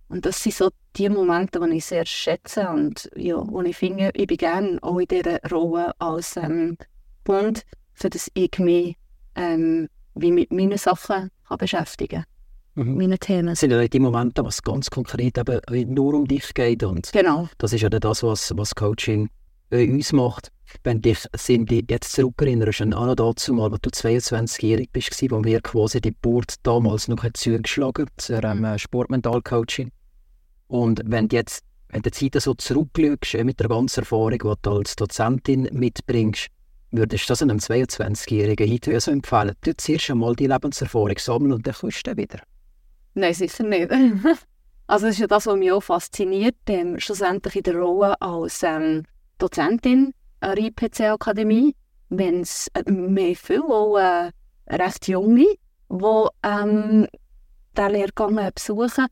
Und 0.10 0.26
das 0.26 0.44
sind 0.44 0.56
so 0.56 0.70
die 0.96 1.10
Momente, 1.10 1.60
die 1.60 1.78
ich 1.78 1.86
sehr 1.86 2.06
schätze 2.06 2.70
und 2.70 3.10
ja, 3.16 3.38
wo 3.38 3.62
ich 3.62 3.76
finde, 3.76 4.12
ich 4.14 4.28
bin 4.28 4.38
gerne 4.38 4.78
auch 4.82 5.00
in 5.00 5.08
dieser 5.08 5.40
Rolle 5.52 5.92
als 6.00 6.38
ähm, 6.38 6.78
Bund, 7.24 7.64
für 7.94 8.10
das 8.10 8.30
ich 8.34 8.60
mich 8.60 8.96
ähm, 9.36 9.90
wie 10.16 10.32
mit 10.32 10.52
meinen 10.52 10.78
Sachen 10.78 11.32
kann 11.48 11.58
beschäftigen 11.58 12.24
kann. 12.76 12.86
Mhm. 12.88 12.98
Meine 12.98 13.20
Themen. 13.20 13.48
Das 13.48 13.60
sind 13.60 13.72
ja 13.72 13.88
die 13.88 14.00
Momente, 14.00 14.44
wo 14.44 14.48
es 14.48 14.62
ganz 14.62 14.90
konkret 14.90 15.38
eben 15.38 15.94
nur 15.94 16.14
um 16.14 16.28
dich 16.28 16.54
geht. 16.54 16.84
Und 16.84 17.12
genau. 17.12 17.50
Das 17.58 17.74
ist 17.74 17.82
ja 17.82 17.90
das, 17.90 18.24
was, 18.24 18.52
was 18.56 18.76
Coaching 18.76 19.30
äh, 19.70 19.88
uns 19.90 20.14
macht. 20.14 20.52
Wenn 20.84 21.02
dich 21.02 21.26
sind 21.36 21.70
die 21.70 21.86
jetzt 21.88 22.14
zurückerinnerst 22.14 22.82
an 22.82 22.94
auch 22.94 23.06
noch 23.06 23.16
dazu 23.16 23.54
mal, 23.54 23.72
als 23.72 23.82
du 23.82 23.90
22-jährig 23.90 24.90
bist, 24.92 25.22
wo 25.30 25.44
wir 25.44 25.62
quasi 25.62 26.02
die 26.02 26.12
Board 26.12 26.56
damals 26.64 27.08
noch 27.08 27.26
zugeschlagen 27.34 28.08
zu 28.18 28.44
einem 28.44 28.72
mhm. 28.72 28.78
Sportmentalcoaching. 28.80 29.92
Und 30.68 31.02
wenn 31.06 31.28
du 31.28 31.36
jetzt 31.36 31.64
wenn 31.94 32.02
du 32.02 32.10
die 32.10 32.32
Zeit 32.32 32.42
so 32.42 32.56
zurückschaust, 32.56 33.36
äh, 33.36 33.44
mit 33.44 33.60
der 33.60 33.70
ganzen 33.70 34.00
Erfahrung, 34.00 34.32
die 34.32 34.38
du 34.40 34.72
als 34.72 34.96
Dozentin 34.96 35.70
mitbringst, 35.72 36.48
würdest 36.90 37.26
du 37.26 37.32
das 37.32 37.42
einem 37.44 37.58
22-Jährigen 37.58 38.72
heute 38.72 39.00
so 39.00 39.12
empfehlen? 39.12 39.54
Du 39.62 39.78
zuerst 39.78 40.10
einmal 40.10 40.36
die 40.36 40.48
Lebenserfahrung 40.48 41.18
sammeln 41.20 41.54
und 41.54 41.68
dann 41.68 41.76
kommst 41.76 42.08
du 42.08 42.18
wieder. 42.18 42.40
Nein, 43.14 43.36
sicher 43.36 43.64
nicht. 43.64 43.92
also 44.88 45.06
das 45.06 45.16
ist 45.16 45.20
ja 45.20 45.28
das, 45.28 45.46
was 45.46 45.56
mich 45.56 45.72
auch 45.72 45.82
fasziniert, 45.82 46.56
ähm, 46.68 47.00
schlussendlich 47.00 47.58
in 47.58 47.64
der 47.64 47.76
Rolle 47.76 48.20
als 48.20 48.64
ähm, 48.64 49.04
Dozentin 49.38 50.14
an 50.40 50.56
der 50.56 50.66
IPC-Akademie, 50.66 51.76
wenn 52.10 52.42
es 52.42 52.70
äh, 52.74 53.36
viele 53.36 53.64
auch, 53.66 53.98
äh, 53.98 54.32
recht 54.70 55.08
junge, 55.08 55.46
die 55.90 56.28
ähm, 56.44 57.08
diesen 57.76 57.92
Lehrgang 57.92 58.52
besuchen 58.54 59.08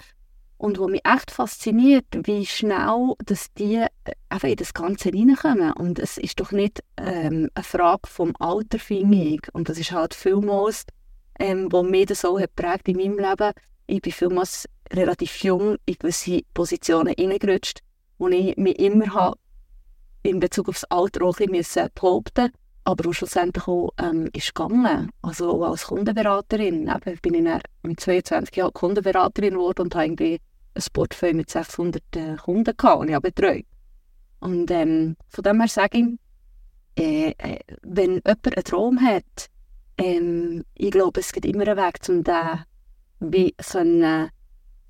und 0.61 0.77
wo 0.77 0.87
mich 0.87 1.01
echt 1.03 1.31
fasziniert, 1.31 2.05
wie 2.11 2.45
schnell 2.45 3.13
dass 3.25 3.51
die 3.53 3.77
äh, 3.77 3.87
einfach 4.29 4.47
in 4.47 4.55
das 4.55 4.73
Ganze 4.73 5.11
reinkommen. 5.11 5.73
Und 5.73 5.97
es 5.97 6.17
ist 6.17 6.39
doch 6.39 6.51
nicht 6.51 6.83
ähm, 6.97 7.49
eine 7.55 7.63
Frage 7.63 8.07
vom 8.07 8.33
Alter, 8.37 8.77
finde 8.77 9.17
ich. 9.17 9.41
Und 9.53 9.69
das 9.69 9.79
ist 9.79 9.91
halt 9.91 10.13
vielmals, 10.13 10.85
ähm, 11.39 11.71
was 11.71 11.83
mich 11.83 12.05
das 12.05 12.25
auch 12.25 12.39
prägt 12.55 12.87
in 12.87 12.97
meinem 12.97 13.17
Leben. 13.17 13.53
Ich 13.87 14.01
bin 14.01 14.11
vielmals 14.11 14.69
relativ 14.93 15.43
jung 15.43 15.77
in 15.85 15.95
gewisse 15.95 16.41
Positionen 16.53 17.15
hineingerutscht, 17.17 17.79
wo 18.19 18.27
ich 18.27 18.55
mich 18.57 18.77
immer 18.79 19.13
habe 19.13 19.37
in 20.23 20.39
Bezug 20.39 20.69
auf 20.69 20.75
das 20.75 20.91
Alter 20.91 21.23
auch 21.23 21.39
ein 21.39 21.51
bisschen 21.51 21.89
behaupten 21.93 22.51
aber 22.83 23.05
wo 23.05 23.13
schlussendlich 23.13 23.67
auch 23.67 23.91
ähm, 23.99 24.29
ist 24.33 24.55
gegangen. 24.55 25.11
Also 25.21 25.51
auch 25.51 25.71
als 25.71 25.85
Kundenberaterin. 25.85 26.87
Eben, 26.87 27.19
bin 27.21 27.45
ich 27.45 27.61
mit 27.83 27.99
22 27.99 28.55
Jahren 28.55 28.73
Kundenberaterin 28.73 29.53
geworden 29.53 29.83
und 29.83 29.95
habe 29.95 30.05
irgendwie 30.05 30.41
ein 30.73 30.83
Portfolio 30.93 31.35
mit 31.35 31.49
600 31.49 32.03
äh, 32.15 32.35
Kunden 32.37 32.75
gehabt, 32.75 33.01
und 33.01 33.09
ich 33.09 33.19
betreut. 33.19 33.65
Und 34.39 34.71
ähm, 34.71 35.15
von 35.27 35.43
dem 35.43 35.59
her 35.59 35.67
sage 35.67 35.99
ich, 36.95 37.03
äh, 37.03 37.33
äh, 37.37 37.59
wenn 37.83 38.13
jemand 38.13 38.57
einen 38.57 38.63
Traum 38.63 38.99
hat, 39.01 39.49
ähm, 39.97 40.63
ich 40.73 40.91
glaube, 40.91 41.19
es 41.19 41.31
gibt 41.31 41.45
immer 41.45 41.67
einen 41.67 41.77
Weg, 41.77 41.99
um 42.09 42.23
den 42.23 42.65
wie 43.19 43.53
können, 43.71 44.29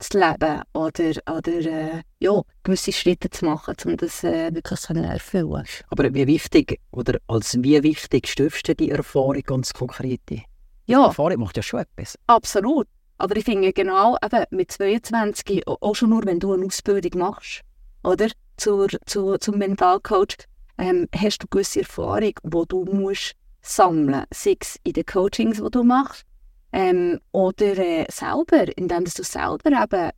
zu 0.01 0.19
leben 0.19 0.61
oder, 0.73 1.11
oder 1.29 1.51
äh, 1.51 2.01
ja, 2.19 2.41
gewisse 2.63 2.91
Schritte 2.91 3.29
zu 3.29 3.45
machen, 3.45 3.75
um 3.85 3.97
das 3.97 4.23
äh, 4.23 4.53
wirklich 4.53 4.79
zu 4.79 4.93
erfüllen. 4.93 5.65
Aber 5.89 6.13
wie 6.13 6.27
wichtig, 6.27 6.79
oder 6.91 7.19
als 7.27 7.61
wie 7.61 7.81
wichtig 7.83 8.27
stöfst 8.27 8.67
du 8.67 8.75
die 8.75 8.91
Erfahrung 8.91 9.41
ganz 9.45 9.73
konkret? 9.73 10.21
Ja. 10.29 10.39
Die 10.85 10.93
Erfahrung 10.93 11.39
macht 11.39 11.57
ja 11.57 11.63
schon 11.63 11.81
etwas. 11.81 12.17
Absolut. 12.27 12.87
Aber 13.17 13.35
ich 13.35 13.45
finde 13.45 13.71
genau, 13.71 14.17
eben 14.23 14.45
mit 14.49 14.71
22, 14.71 15.67
auch 15.67 15.95
schon 15.95 16.09
nur, 16.09 16.25
wenn 16.25 16.39
du 16.39 16.53
eine 16.53 16.65
Ausbildung 16.65 17.19
machst, 17.19 17.61
oder? 18.03 18.29
Zur, 18.57 18.89
zu, 19.05 19.37
zum 19.37 19.57
Mentalcoach, 19.57 20.45
ähm, 20.77 21.07
hast 21.15 21.39
du 21.39 21.47
gewisse 21.47 21.79
Erfahrung, 21.79 22.33
die 22.43 22.63
du 22.67 22.85
musst 22.85 23.33
sammeln 23.61 24.25
musst. 24.29 24.43
Sei 24.43 24.57
es 24.59 24.79
in 24.83 24.93
den 24.93 25.05
Coachings, 25.05 25.61
die 25.61 25.71
du 25.71 25.83
machst, 25.83 26.25
ähm, 26.73 27.19
oder 27.31 27.77
äh, 27.77 28.05
selber, 28.09 28.65
indem 28.77 29.05
du 29.05 29.23
selber 29.23 29.83
eben 29.83 30.11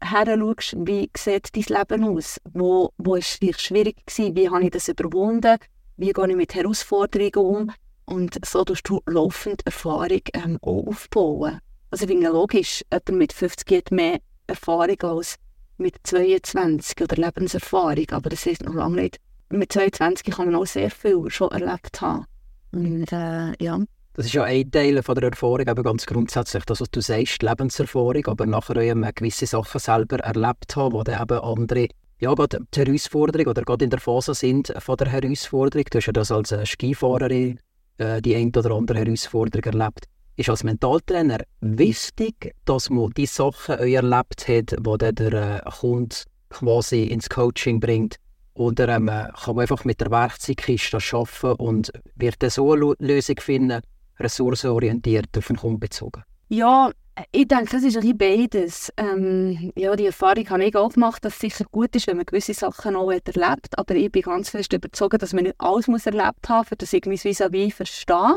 heranschaust, 0.00 0.76
wie 0.86 1.10
sieht 1.16 1.54
dein 1.54 1.78
Leben 1.78 2.04
aus? 2.04 2.40
Wo, 2.52 2.92
wo 2.98 3.16
es 3.16 3.36
vielleicht 3.36 3.60
schwierig 3.60 4.06
gewesen? 4.06 4.36
Wie 4.36 4.48
habe 4.48 4.64
ich 4.64 4.70
das 4.70 4.88
überwunden? 4.88 5.58
Wie 5.96 6.12
gehe 6.12 6.28
ich 6.28 6.36
mit 6.36 6.54
Herausforderungen 6.54 7.34
um? 7.34 7.72
Und 8.04 8.38
so 8.46 8.64
tust 8.64 8.88
du 8.88 9.00
laufend 9.06 9.66
Erfahrung 9.66 10.22
ähm, 10.32 10.58
aufbauen. 10.62 11.60
Also 11.90 12.04
ich 12.04 12.10
finde 12.10 12.28
logisch, 12.28 12.84
jemand 12.90 13.10
mit 13.10 13.32
50 13.32 13.76
hat 13.76 13.90
mehr 13.90 14.20
Erfahrung 14.46 15.00
als 15.02 15.36
mit 15.76 15.96
22 16.04 17.00
oder 17.02 17.16
Lebenserfahrung, 17.16 18.06
aber 18.10 18.30
das 18.30 18.46
ist 18.46 18.62
noch 18.62 18.74
lange 18.74 19.02
nicht. 19.02 19.18
Mit 19.50 19.72
22 19.72 20.34
kann 20.34 20.46
man 20.46 20.56
auch 20.56 20.66
sehr 20.66 20.90
viel 20.90 21.30
schon 21.30 21.50
erlebt 21.50 22.00
haben. 22.00 22.26
Und, 22.72 23.12
äh, 23.12 23.52
ja. 23.62 23.78
Das 24.18 24.26
ist 24.26 24.32
ja 24.32 24.42
ein 24.42 24.68
Teil 24.68 25.00
von 25.04 25.14
der 25.14 25.30
Erfahrung, 25.30 25.68
aber 25.68 25.84
ganz 25.84 26.04
grundsätzlich, 26.04 26.64
das, 26.64 26.80
was 26.80 26.90
du 26.90 27.00
sagst, 27.00 27.40
Lebenserfahrung, 27.40 28.26
aber 28.26 28.46
nachher 28.46 28.74
eben 28.78 29.08
gewisse 29.14 29.46
Sachen 29.46 29.78
selber 29.78 30.18
erlebt 30.18 30.74
haben, 30.74 31.04
dann 31.04 31.22
eben 31.22 31.38
andere, 31.38 31.86
ja, 32.18 32.34
gerade 32.34 32.58
die 32.74 32.80
Herausforderung 32.80 33.46
oder 33.46 33.62
gerade 33.62 33.84
in 33.84 33.90
der 33.90 34.00
Phase 34.00 34.34
sind 34.34 34.74
von 34.80 34.96
der 34.96 35.06
Herausforderung. 35.06 35.84
Du 35.88 35.98
hast 35.98 36.06
ja 36.06 36.12
das 36.12 36.32
als 36.32 36.52
Skifahrerin 36.68 37.60
äh, 37.98 38.20
die 38.20 38.34
ein 38.34 38.48
oder 38.48 38.72
andere 38.72 38.98
Herausforderung 38.98 39.72
erlebt 39.72 40.06
ist 40.34 40.50
als 40.50 40.64
Mentaltrainer 40.64 41.38
wichtig, 41.60 42.56
dass 42.64 42.90
man 42.90 43.10
die 43.10 43.26
Sachen 43.26 43.78
erlebt 43.78 44.48
hat, 44.48 44.74
die 44.80 45.12
der 45.12 45.62
äh, 45.64 45.70
Kunde 45.78 46.16
quasi 46.50 47.04
ins 47.04 47.28
Coaching 47.28 47.78
bringt. 47.78 48.16
Oder 48.54 48.88
ähm, 48.88 49.06
kann 49.06 49.54
man 49.54 49.60
einfach 49.60 49.84
mit 49.84 50.00
der 50.00 50.10
Werkzeugkiste 50.10 50.96
arbeiten 50.96 51.52
und 51.60 51.92
wird 52.16 52.42
so 52.50 52.72
eine 52.72 52.94
Lösung 52.98 53.36
finden, 53.38 53.80
ressourcenorientiert 54.20 55.36
auf 55.36 55.46
den 55.46 55.56
Kunden 55.56 55.80
bezogen? 55.80 56.24
Ja, 56.48 56.90
ich 57.32 57.48
denke, 57.48 57.70
das 57.72 57.82
ist 57.82 57.96
ein 57.96 58.02
bisschen 58.02 58.18
beides. 58.18 58.92
Ähm, 58.96 59.72
ja, 59.76 59.96
die 59.96 60.06
Erfahrung 60.06 60.48
habe 60.50 60.64
ich 60.64 60.76
auch 60.76 60.92
gemacht, 60.92 61.24
dass 61.24 61.34
es 61.34 61.40
sicher 61.40 61.64
gut 61.70 61.94
ist, 61.96 62.06
wenn 62.06 62.16
man 62.16 62.26
gewisse 62.26 62.54
Sachen 62.54 62.96
auch 62.96 63.10
erlebt. 63.10 63.76
Aber 63.76 63.94
ich 63.94 64.12
bin 64.12 64.22
ganz 64.22 64.50
fest 64.50 64.72
überzeugt, 64.72 65.20
dass 65.20 65.32
man 65.32 65.44
nicht 65.44 65.56
alles 65.58 65.88
muss 65.88 66.06
erlebt 66.06 66.48
haben 66.48 66.66
muss, 66.70 66.78
damit 66.78 66.92
ich 66.92 67.06
mein 67.06 67.16
Vis-à-vis 67.16 67.74
verstehe. 67.74 68.36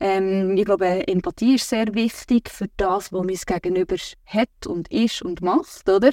Ähm, 0.00 0.56
ich 0.56 0.64
glaube, 0.64 1.06
Empathie 1.08 1.56
ist 1.56 1.68
sehr 1.68 1.94
wichtig 1.94 2.50
für 2.50 2.66
das, 2.76 3.12
was 3.12 3.24
mein 3.24 3.60
Gegenüber 3.60 3.96
hat 4.26 4.66
und 4.66 4.88
ist 4.90 5.22
und 5.22 5.40
macht, 5.40 5.88
oder? 5.88 6.10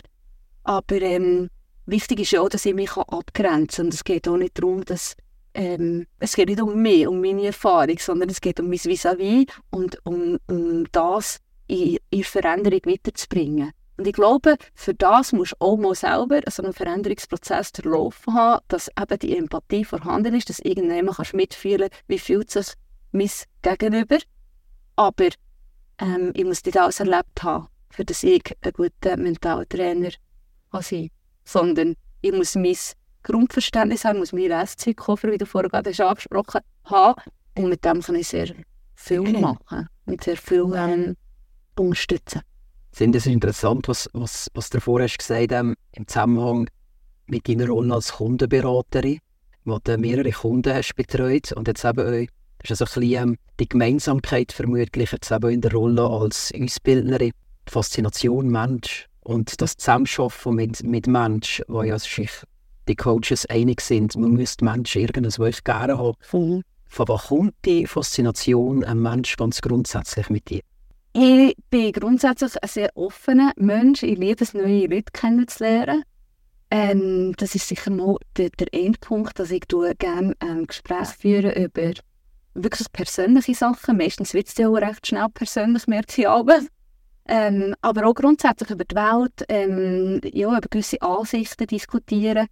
Aber 0.64 1.02
ähm, 1.02 1.50
wichtig 1.86 2.20
ist 2.20 2.32
ja 2.32 2.42
auch, 2.42 2.50
dass 2.50 2.66
ich 2.66 2.74
mich 2.74 2.98
abgrenzen 2.98 3.76
kann. 3.76 3.86
Und 3.86 3.94
es 3.94 4.04
geht 4.04 4.28
auch 4.28 4.38
nicht 4.38 4.58
darum, 4.58 4.84
dass 4.86 5.16
ähm, 5.56 6.06
es 6.20 6.36
geht 6.36 6.50
nicht 6.50 6.62
um 6.62 6.82
mich, 6.82 7.08
um 7.08 7.22
meine 7.22 7.46
Erfahrung, 7.46 7.98
sondern 7.98 8.30
es 8.30 8.42
geht 8.42 8.60
um 8.60 8.68
mein 8.68 8.78
Vis-à-vis 8.78 9.48
und 9.72 9.98
um, 10.06 10.38
um 10.48 10.86
das 10.92 11.40
in, 11.68 11.98
in 12.10 12.24
Veränderung 12.24 12.82
weiterzubringen. 12.86 13.72
Und 13.98 14.06
ich 14.06 14.14
glaube, 14.14 14.58
für 14.74 14.94
das 14.94 15.32
musst 15.32 15.54
du 15.54 15.58
auch 15.60 15.78
mal 15.78 15.96
selber 15.96 16.42
so 16.50 16.62
einen 16.62 16.74
Veränderungsprozess 16.74 17.72
durchlaufen 17.72 18.34
haben, 18.34 18.64
dass 18.68 18.90
eben 19.00 19.20
die 19.20 19.38
Empathie 19.38 19.86
vorhanden 19.86 20.36
ist, 20.36 20.50
dass 20.50 20.60
irgendjemand 20.60 21.16
kannst 21.16 21.34
mitfühlen 21.34 21.90
wie 22.08 22.20
fühlt 22.20 22.52
sich 22.52 22.74
mein 23.14 23.30
Gegenüber. 23.62 24.18
Aber 24.98 25.30
ähm, 26.00 26.32
ich 26.34 26.44
muss 26.44 26.66
nicht 26.66 26.78
alles 26.78 27.00
erlebt 27.00 27.44
haben, 27.44 27.68
für 27.90 28.04
dass 28.04 28.24
ich 28.24 28.44
ein 28.62 28.74
guter 28.74 29.16
Mentaltrainer 29.16 30.12
kann 30.72 30.82
sein 30.82 31.10
Sondern 31.46 31.96
ich 32.22 32.34
muss 32.34 32.56
mein 32.56 32.76
Grundverständnis 33.26 34.06
haben, 34.06 34.20
muss 34.20 34.34
meine 34.34 34.60
Restzeitkoffer, 34.60 35.32
wie 35.32 35.38
du 35.38 35.46
vorher 35.46 35.70
gerade 35.70 35.90
hast 35.90 36.02
angesprochen 36.02 36.62
haben. 36.86 37.22
Und 37.58 37.70
mit 37.70 37.84
dem 37.86 38.02
kann 38.02 38.16
ich 38.16 38.28
sehr 38.28 38.54
viel 38.96 39.22
machen 39.22 39.88
und 40.06 40.24
sehr 40.24 40.38
viel 40.38 40.72
ähm, 40.76 41.16
unterstützen. 41.78 42.42
Sind 42.92 43.16
es 43.16 43.26
interessant, 43.26 43.88
was, 43.88 44.10
was, 44.14 44.50
was 44.54 44.70
du 44.70 44.80
vorher 44.80 45.08
hast 45.08 45.18
gesagt 45.18 45.52
hast, 45.52 45.60
ähm, 45.60 45.76
im 45.94 46.08
Zusammenhang 46.08 46.70
mit 47.28 47.48
deiner 47.48 47.68
Rolle 47.68 47.96
als 47.96 48.14
Kundenberaterin, 48.14 49.20
wo 49.66 49.80
du 49.84 49.98
mehrere 49.98 50.32
Kunden 50.32 50.74
hast 50.74 50.96
betreut 50.96 51.52
und 51.52 51.68
jetzt 51.68 51.84
eben 51.84 52.28
das 52.60 52.82
ist 52.82 52.82
also 52.82 53.00
ein 53.00 53.08
bisschen, 53.08 53.24
ähm, 53.24 53.38
die 53.60 53.70
Gemeinsamkeit 53.70 54.52
vermutlich 54.52 55.12
jetzt 55.12 55.32
eben 55.32 55.52
in 55.52 55.62
der 55.62 55.72
Rolle 55.72 56.08
als 56.08 56.52
Ausbildnerin, 56.60 57.32
die 57.68 57.72
Faszination 57.72 58.48
Mensch 58.48 59.08
und 59.22 59.62
das 59.62 59.78
Zusammenarbeiten 59.78 60.56
mit, 60.56 60.84
mit 60.84 61.08
Menschen, 61.08 61.66
wo 61.68 61.84
ja 61.84 62.00
sich 62.00 62.32
die 62.88 62.96
Coaches 62.96 63.46
einig 63.48 63.82
sind, 63.82 64.16
man 64.16 64.32
müsste 64.32 64.66
Menschen 64.66 65.02
irgendwas 65.02 65.64
gerne 65.64 65.98
haben. 65.98 66.16
Mhm. 66.32 66.64
Von 66.88 67.08
wo 67.08 67.18
kommt 67.18 67.54
die 67.66 67.88
Faszination 67.88 68.84
ein 68.84 69.02
Mensch 69.02 69.36
ganz 69.38 69.62
grundsätzlich 69.62 70.30
mit 70.30 70.50
dir? 70.50 70.62
Ich 71.14 71.56
bin 71.70 71.92
grundsätzlich 71.92 72.62
ein 72.62 72.70
sehr 72.70 72.90
offener 72.96 73.52
Mensch. 73.56 74.04
Ich 74.04 74.18
liebe 74.18 74.44
es, 74.44 74.54
neue 74.54 74.88
Leute 74.88 75.12
kennenzulernen. 75.14 76.04
Ähm, 76.72 77.34
das 77.38 77.56
ist 77.56 77.68
sicher 77.68 77.92
mal 77.92 78.18
der, 78.38 78.50
der 78.50 78.74
Endpunkt, 78.74 79.40
dass 79.40 79.52
ich 79.52 79.62
gerne 79.68 80.36
ähm, 80.42 80.68
Gespräche 80.68 81.14
führe 81.18 81.64
über 81.64 81.94
wirklich 82.54 82.92
persönliche 82.92 83.54
Sachen. 83.54 83.98
Meistens 83.98 84.34
wird 84.34 84.48
es 84.48 84.58
ja 84.58 84.68
auch 84.68 84.76
recht 84.76 85.08
schnell 85.08 85.28
persönlich, 85.34 85.88
merke 85.88 86.22
ich 86.22 86.28
aber. 86.28 86.60
Ähm, 87.28 87.76
aber 87.82 88.08
auch 88.08 88.14
grundsätzlich 88.14 88.70
über 88.70 88.84
die 88.84 88.96
Welt, 88.96 89.46
ähm, 89.50 90.22
ja, 90.32 90.58
über 90.58 90.68
gewisse 90.70 91.02
Ansichten 91.02 91.68
diskutieren. 91.68 92.48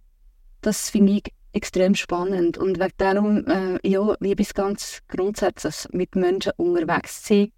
Das 0.64 0.88
finde 0.88 1.12
ich 1.12 1.24
extrem 1.52 1.94
spannend. 1.94 2.56
Und 2.56 2.80
wegen 2.80 2.94
darum, 2.96 3.46
äh, 3.46 3.78
ja, 3.86 4.16
liebe 4.18 4.40
ich 4.40 4.48
es 4.48 4.54
ganz 4.54 5.02
grundsätzlich, 5.08 5.92
mit 5.92 6.16
Menschen 6.16 6.52
unterwegs 6.56 7.22
zu 7.22 7.34
sein. 7.34 7.52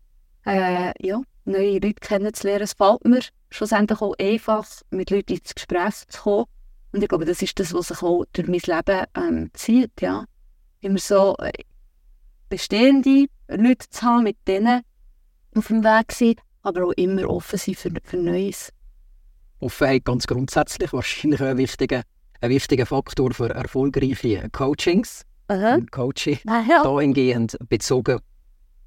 Äh, 0.44 1.06
ja, 1.06 1.22
neue 1.44 1.74
Leute 1.74 1.94
kennenzulernen. 1.94 2.64
Es 2.64 2.72
fällt 2.72 3.04
mir 3.04 3.20
schlussendlich 3.50 4.00
auch 4.00 4.16
einfach, 4.18 4.66
mit 4.90 5.10
Leuten 5.10 5.34
ins 5.34 5.54
Gespräch 5.54 6.08
zu 6.08 6.20
kommen. 6.20 6.46
Und 6.90 7.02
ich 7.02 7.08
glaube, 7.08 7.26
das 7.26 7.42
ist 7.42 7.60
das, 7.60 7.72
was 7.72 7.88
sich 7.88 8.02
auch 8.02 8.24
durch 8.32 8.48
mein 8.48 8.60
Leben 8.60 9.04
ähm, 9.16 9.50
zieht. 9.52 10.00
Ja. 10.00 10.24
Immer 10.80 10.98
so, 10.98 11.36
äh, 11.38 11.52
bestehende 12.48 13.26
Leute 13.46 13.88
zu 13.88 14.02
haben, 14.02 14.24
mit 14.24 14.36
denen 14.48 14.82
auf 15.54 15.68
dem 15.68 15.84
Weg 15.84 16.10
sind, 16.10 16.40
aber 16.62 16.86
auch 16.86 16.92
immer 16.96 17.30
offen 17.30 17.56
sein 17.56 17.76
für, 17.76 17.92
für 18.02 18.16
Neues. 18.16 18.72
Offenheit 19.60 20.04
ganz 20.04 20.26
grundsätzlich 20.26 20.92
wahrscheinlich 20.92 21.40
ein 21.40 21.56
wichtiger, 21.56 22.02
ein 22.40 22.50
wichtiger 22.50 22.86
Faktor 22.86 23.32
für 23.32 23.50
erfolgreiche 23.50 24.48
Coachings. 24.50 25.22
Aha. 25.48 25.78
Coaching 25.90 26.38
ah, 26.46 26.62
ja. 26.68 26.82
dahingehend 26.82 27.56
bezogen. 27.68 28.18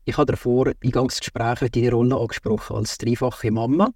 Ich 0.05 0.17
habe 0.17 0.31
davor 0.31 0.71
Eingangsgespräche 0.83 1.69
deine 1.69 1.91
Rolle 1.91 2.17
angesprochen 2.17 2.75
als 2.75 2.97
dreifache 2.97 3.51
Mama. 3.51 3.89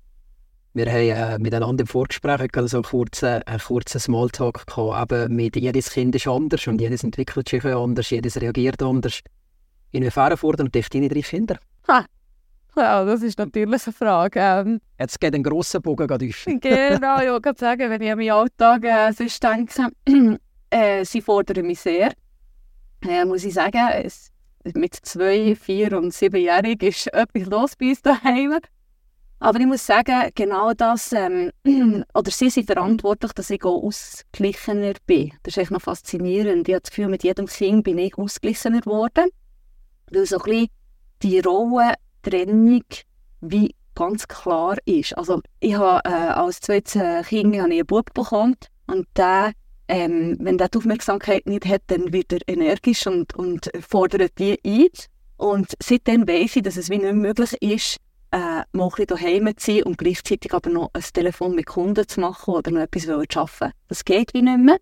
Wir 0.75 0.87
haben 0.87 1.09
äh, 1.09 1.39
miteinander 1.39 1.81
im 1.81 1.87
Vorgespräch 1.87 2.49
so 2.65 2.77
einen 2.77 2.83
kurzen, 2.83 3.43
einen 3.43 3.59
kurzen 3.59 3.99
Smalltalk 3.99 4.65
gehabt. 4.65 5.11
Eben 5.11 5.35
mit 5.35 5.55
jedes 5.55 5.91
Kind 5.91 6.15
ist 6.15 6.27
anders 6.27 6.65
und 6.67 6.81
jedes 6.81 7.03
entwickelt 7.03 7.47
sich 7.47 7.63
anders, 7.63 8.09
jedes 8.09 8.41
reagiert 8.41 8.81
anders. 8.81 9.19
Inwiefern 9.91 10.35
fordern 10.35 10.71
dich 10.71 10.89
deine 10.89 11.09
drei 11.09 11.21
Kinder? 11.21 11.59
Ha. 11.87 12.05
Ja, 12.75 13.05
das 13.05 13.21
ist 13.21 13.37
natürlich 13.37 13.85
eine 13.85 13.93
Frage. 13.93 14.39
Ähm, 14.39 14.81
Jetzt 14.99 15.19
geht 15.19 15.35
ein 15.35 15.43
grosser 15.43 15.79
Bogen 15.79 16.09
auf. 16.09 16.19
genau, 16.45 17.19
ich 17.21 17.29
wollte 17.29 17.53
sagen, 17.57 17.89
wenn 17.89 18.01
ich 18.01 18.11
an 18.11 18.17
meinen 18.17 18.31
Alltag 18.31 18.83
äh, 18.83 19.11
sonst 19.11 19.43
denke, 19.43 19.89
äh, 20.69 21.05
sie 21.05 21.21
fordern 21.21 21.67
mich 21.67 21.79
sehr. 21.79 22.13
Äh, 23.07 23.25
muss 23.25 23.43
ich 23.43 23.53
sagen, 23.53 23.89
es, 24.03 24.31
mit 24.73 24.95
zwei, 24.95 25.55
vier 25.55 25.97
und 25.97 26.13
siebenjährig 26.13 26.81
ist 26.83 27.13
etwas 27.13 27.45
los 27.45 27.75
bei 27.75 27.89
uns 27.89 28.01
daheim. 28.01 28.57
Aber 29.39 29.59
ich 29.59 29.65
muss 29.65 29.85
sagen, 29.85 30.31
genau 30.35 30.73
das, 30.73 31.11
ähm, 31.11 31.51
oder 32.13 32.31
sie 32.31 32.49
sind 32.49 32.65
verantwortlich, 32.65 33.33
dass 33.33 33.49
ich 33.49 33.63
auch 33.65 33.83
ausgeglichener 33.83 34.93
bin. 35.05 35.33
Das 35.43 35.53
ist 35.53 35.63
echt 35.63 35.71
noch 35.71 35.81
faszinierend. 35.81 36.67
Ich 36.67 36.73
habe 36.73 36.81
das 36.81 36.91
Gefühl, 36.91 37.09
mit 37.09 37.23
jedem 37.23 37.47
Kind 37.47 37.83
bin 37.83 37.97
ich 37.97 38.17
ausgeglichener 38.17 38.81
geworden. 38.81 39.29
Weil 40.11 40.25
so 40.25 40.37
ein 40.37 40.43
bisschen 40.43 40.67
die 41.21 41.39
Rollentrennung 42.25 42.83
wie 43.41 43.75
ganz 43.95 44.27
klar 44.27 44.77
ist. 44.85 45.17
Also 45.17 45.41
ich 45.59 45.75
habe 45.75 46.01
äh, 46.09 46.09
als 46.11 46.61
zweites 46.61 46.95
äh, 46.95 47.21
Kind 47.23 47.55
habe 47.57 47.73
ich 47.73 47.79
einen 47.79 47.85
Bub 47.85 48.13
bekommen 48.13 48.55
und 48.87 49.07
der, 49.15 49.53
ähm, 49.87 50.37
wenn 50.39 50.57
der 50.57 50.69
die 50.69 50.77
Aufmerksamkeit 50.77 51.45
nicht 51.45 51.65
hat, 51.65 51.83
dann 51.87 52.11
wird 52.13 52.33
er 52.33 52.39
energisch 52.47 53.05
und, 53.07 53.35
und 53.35 53.69
fordert 53.87 54.37
die 54.39 54.59
ein. 54.65 54.87
Und 55.37 55.73
seitdem 55.81 56.27
weiß 56.27 56.55
ich, 56.57 56.63
dass 56.63 56.77
es 56.77 56.89
wie 56.89 56.99
nicht 56.99 57.13
möglich 57.13 57.53
ist, 57.61 57.97
äh, 58.31 58.63
mal 58.71 58.89
ein 58.97 59.05
daheim 59.05 59.57
zu 59.57 59.71
sein 59.71 59.83
und 59.83 59.97
gleichzeitig 59.97 60.53
aber 60.53 60.69
noch 60.69 60.89
ein 60.93 61.03
Telefon 61.13 61.55
mit 61.55 61.67
Kunden 61.67 62.07
zu 62.07 62.19
machen 62.19 62.53
oder 62.55 62.71
noch 62.71 62.81
etwas 62.81 63.03
zu 63.03 63.39
arbeiten. 63.39 63.73
Das 63.87 64.05
geht 64.05 64.33
wie 64.33 64.41
nicht 64.41 64.59
mehr. 64.59 64.79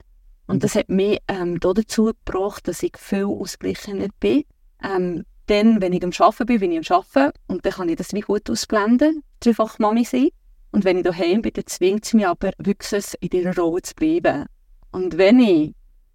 Und 0.48 0.64
das 0.64 0.76
hat 0.76 0.90
mich 0.90 1.20
ähm, 1.28 1.60
dazu 1.60 2.06
gebracht, 2.06 2.68
dass 2.68 2.84
ich 2.84 2.98
viel 2.98 3.26
ausgeglichener 3.26 4.08
bin. 4.20 4.44
Ähm, 4.84 5.26
dann, 5.52 5.82
wenn 5.82 5.94
ich 5.94 6.04
am 6.04 6.12
Arbeiten 6.18 6.46
bin, 6.46 6.60
bin 6.60 6.72
ich 6.72 6.90
am 6.90 6.98
Arbeiten 6.98 7.38
und 7.48 7.66
dann 7.66 7.74
kann 7.74 7.90
ich 7.90 7.98
das 7.98 8.14
wie 8.14 8.22
gut 8.22 8.50
ausblenden, 8.50 9.22
dreifach 9.42 9.80
Mami 9.80 10.06
sein. 10.06 10.30
Und 10.72 10.86
wenn 10.86 10.98
ich 10.98 11.04
daheim 11.04 11.42
bin, 11.42 11.52
dann 11.54 11.68
zwingt 11.68 12.06
es 12.06 12.14
mich 12.14 12.26
aber 12.26 12.52
wirklich, 12.58 13.14
in 13.20 13.30
dieser 13.30 13.56
Rolle 13.56 13.82
zu 13.82 13.94
bleiben. 13.96 14.46
Und 14.92 15.18
wenn 15.18 15.40
ich 15.42 15.74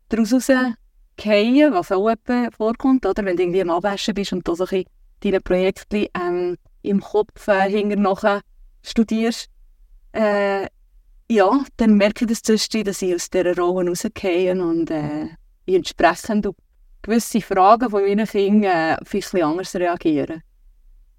daraus 0.08 0.32
rausgehe, 0.32 1.72
was 1.72 1.92
auch 1.92 2.08
etwa 2.08 2.48
vorkommt, 2.56 3.04
oder 3.04 3.24
wenn 3.24 3.36
du 3.36 3.42
irgendwie 3.42 3.60
am 3.60 3.70
Abwaschen 3.70 4.14
bist 4.14 4.32
und 4.32 4.48
da 4.48 4.54
so 4.54 4.64
ein 4.64 4.84
deine 5.20 5.40
Projekte 5.40 6.08
ähm, 6.14 6.56
im 6.82 7.00
Kopf 7.00 7.48
äh, 7.48 7.70
hinter 7.70 7.96
nachher 7.96 8.40
studierst, 8.82 9.48
äh, 10.12 10.66
ja, 11.28 11.64
dann 11.76 11.96
merke 11.96 12.24
ich 12.24 12.30
das 12.30 12.42
zwischendurch, 12.42 12.84
dass 12.84 13.02
ich 13.02 13.14
aus 13.14 13.28
dieser 13.28 13.56
Rolle 13.56 13.90
rausgehe 13.90 14.52
und 14.52 14.90
äh, 14.90 15.28
entsprechend 15.66 16.48
gewisse 17.06 17.40
Fragen 17.40 17.90
von 17.90 18.02
meinen 18.02 18.26
Kindern 18.26 18.96
äh, 18.96 18.96
vielleicht 19.04 19.34
anders 19.42 19.74
reagieren. 19.74 20.42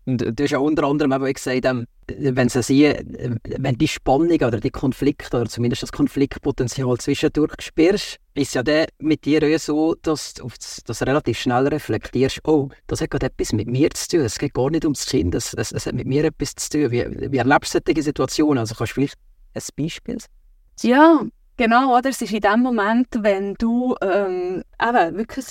Und 0.08 0.22
du 0.22 0.44
hast 0.44 0.52
ja 0.52 0.60
unter 0.60 0.84
anderem 0.86 1.12
eben 1.12 1.34
gesagt, 1.34 1.66
ähm, 1.66 1.86
wenn 2.08 2.48
sie 2.48 2.64
sehen, 2.64 3.40
wenn 3.44 3.78
die 3.78 3.90
Spannung 3.90 4.38
oder 4.38 4.62
die 4.62 4.70
Konflikte 4.70 5.36
oder 5.36 5.50
zumindest 5.50 5.84
das 5.84 5.92
Konfliktpotenzial 5.92 6.98
zwischendurch 6.98 7.56
spürst, 7.60 8.18
ist 8.34 8.56
ja 8.56 8.64
dann 8.64 8.86
mit 9.00 9.26
dir 9.26 9.60
so, 9.60 9.96
dass 10.02 10.36
du 10.36 10.48
das 10.86 11.02
relativ 11.06 11.38
schnell 11.38 11.68
reflektierst, 11.68 12.40
oh, 12.48 12.70
das 12.88 13.02
hat 13.02 13.10
gerade 13.10 13.26
etwas 13.26 13.52
mit 13.52 13.68
mir 13.68 13.90
zu 13.90 14.08
tun, 14.08 14.22
es 14.22 14.40
geht 14.40 14.54
gar 14.54 14.70
nicht 14.70 14.86
ums 14.86 15.06
Kind, 15.06 15.36
es, 15.36 15.54
es, 15.54 15.74
es 15.74 15.86
hat 15.86 15.94
mit 15.94 16.08
mir 16.08 16.24
etwas 16.24 16.56
zu 16.56 16.70
tun. 16.70 16.92
Wie, 16.92 17.32
wie 17.32 17.38
erlebst 17.38 17.76
du 17.76 17.80
solche 17.86 18.04
Situationen? 18.04 18.60
Also 18.60 18.76
kannst 18.76 18.92
du 18.92 19.02
vielleicht 19.02 19.18
ein 19.56 19.64
Beispiel 19.76 20.18
Ja, 20.84 21.22
genau, 21.58 21.98
oder? 21.98 22.10
Es 22.10 22.22
ist 22.22 22.32
in 22.32 22.40
dem 22.40 22.62
Moment, 22.62 23.08
wenn 23.12 23.56
du 23.56 23.94
ähm, 24.02 24.64
eben 24.82 25.18
wirklich 25.18 25.48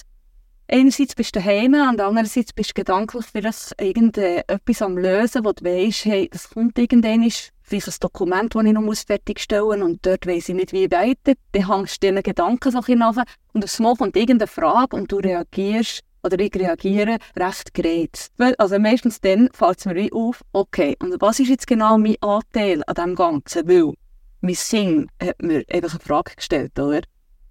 einerseits 0.69 1.15
bist 1.15 1.35
du 1.35 1.41
daheim 1.41 1.75
und 1.75 2.01
andererseits 2.01 2.53
bist 2.53 2.71
du 2.71 2.75
gedanklich 2.75 3.27
vielleicht 3.27 3.75
irgendetwas 3.81 4.83
am 4.83 4.99
Lösen, 4.99 5.45
wo 5.45 5.53
du 5.53 5.65
weißt, 5.65 6.05
hey, 6.07 6.29
das 6.31 6.51
kommt 6.51 6.79
irgendwann, 6.79 7.31
vielleicht 7.63 7.89
ein 7.89 7.95
Dokument, 8.01 8.55
das 8.55 8.65
ich 8.65 8.73
noch 8.73 8.95
fertigstellen 8.95 9.81
muss 9.81 9.89
und 9.89 10.07
dort 10.07 10.27
weiss 10.27 10.49
ich 10.49 10.55
nicht, 10.55 10.73
wie 10.73 10.91
weiter. 10.91 11.35
Dann 11.53 11.69
hängst 11.69 12.03
du 12.03 12.09
diesen 12.09 12.23
Gedanken 12.23 12.71
so 12.71 12.79
ein 12.79 12.85
bisschen 12.85 13.25
und 13.53 13.65
aufs 13.65 13.79
Mal 13.79 13.97
kommt 13.97 14.17
irgendeine 14.17 14.47
Frage 14.47 14.97
und 14.97 15.11
du 15.11 15.17
reagierst 15.17 16.03
oder 16.23 16.39
ich 16.39 16.55
reagiere 16.55 17.19
recht 17.37 17.73
geredet. 17.73 18.31
Also 18.59 18.79
meistens 18.79 19.21
dann 19.21 19.49
fällt 19.53 19.79
es 19.79 19.87
mir 19.87 20.09
auf, 20.13 20.43
okay, 20.53 20.97
und 21.01 21.21
was 21.21 21.41
ist 21.41 21.49
jetzt 21.49 21.67
genau 21.67 21.99
mein 21.99 22.17
Anteil 22.21 22.83
an 22.87 22.95
dem 22.95 23.15
Ganzen? 23.15 23.69
Weil 23.69 23.93
mein 24.41 24.55
Sinn 24.55 25.09
hat 25.23 25.41
mir 25.41 25.65
einfach 25.73 25.93
eine 25.93 26.01
Frage 26.01 26.35
gestellt, 26.37 26.79
oder? 26.79 27.03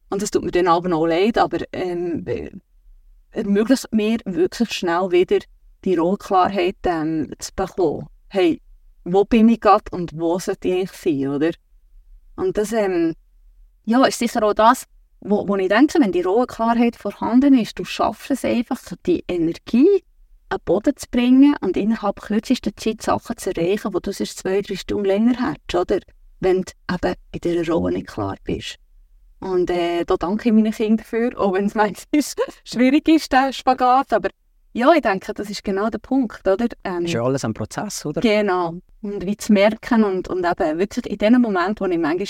Und 0.10 0.22
das 0.22 0.32
tut 0.32 0.44
mir 0.44 0.52
dann 0.52 0.68
aber 0.68 0.90
noch 0.90 1.06
leid, 1.06 1.38
aber 1.38 1.60
ähm, 1.72 2.26
ermöglicht 3.36 3.92
mir 3.92 4.18
wirklich 4.26 4.72
schnell 4.72 5.12
wieder 5.12 5.40
die 5.84 5.96
Rollklarheit 5.96 6.78
ähm, 6.86 7.32
zu 7.38 7.52
bekommen. 7.56 8.08
Hey, 8.30 8.62
wo 9.04 9.24
bin 9.26 9.50
ich 9.50 9.60
gerade 9.60 9.84
und 9.92 10.18
wo 10.18 10.40
sollte 10.40 10.70
ich 10.70 10.92
sein, 10.92 11.28
oder? 11.28 11.52
Und 12.36 12.58
das 12.58 12.72
ähm, 12.72 13.14
ja, 13.86 14.04
ist 14.06 14.20
sicher 14.20 14.44
auch 14.44 14.54
das, 14.54 14.86
wo, 15.20 15.48
wo 15.48 15.56
ich 15.58 15.70
denke, 15.70 16.00
wenn 16.00 16.12
die 16.12 16.22
Rollklarheit 16.22 16.96
vorhanden 16.96 17.58
ist, 17.58 17.78
du 17.78 17.86
schaffst 17.86 18.32
es 18.32 18.46
einfach, 18.46 18.80
die 19.06 19.24
Energie 19.28 20.04
an 20.50 20.58
den 20.58 20.66
Boden 20.66 20.96
zu 20.96 21.08
bringen 21.12 21.56
und 21.62 21.78
innerhalb 21.78 22.22
kürzester 22.22 22.76
Zeit 22.76 23.02
Sachen 23.02 23.38
zu 23.38 23.56
erreichen, 23.56 23.94
wo 23.94 24.00
du 24.00 24.12
sonst 24.12 24.40
zwei, 24.40 24.62
drei 24.62 24.76
Stunden 24.76 25.06
länger 25.06 25.52
hättest, 25.52 25.76
oder? 25.76 26.00
Wenn 26.40 26.64
du 26.64 26.72
eben 26.94 27.16
in 27.32 27.40
dieser 27.42 27.74
Rolle 27.74 27.96
nicht 27.96 28.08
klar 28.08 28.36
bist. 28.44 28.78
Und 29.46 29.70
äh, 29.70 30.04
da 30.06 30.18
danke 30.18 30.50
ich 30.50 30.56
meinen 30.56 30.72
Kindern 30.72 30.98
dafür, 30.98 31.40
auch 31.40 31.54
wenn 31.54 31.66
es 31.66 31.76
manchmal 31.76 32.24
schwierig 32.64 33.08
ist, 33.08 33.32
der 33.32 33.54
Spagat. 33.54 34.12
Aber 34.12 34.30
ja, 34.74 34.92
ich 34.92 35.04
denke, 35.04 35.36
das 35.36 35.52
ist 35.52 35.64
genau 35.64 35.88
der 35.92 36.00
Punkt, 36.00 36.48
oder? 36.48 36.66
Ähm, 36.84 37.06
ist 37.06 37.14
ja 37.14 37.22
alles 37.22 37.46
ein 37.46 37.54
Prozess, 37.54 38.08
oder? 38.08 38.22
Genau. 38.22 38.74
Und 39.04 39.24
wie 39.24 39.38
zu 39.38 39.54
merken 39.54 40.04
und, 40.04 40.28
und 40.30 40.44
eben 40.44 40.80
wirklich 40.80 41.06
in 41.06 41.20
dem 41.20 41.40
Moment, 41.40 41.80
wo 41.80 41.86
ich 41.86 42.00
manchmal 42.00 42.28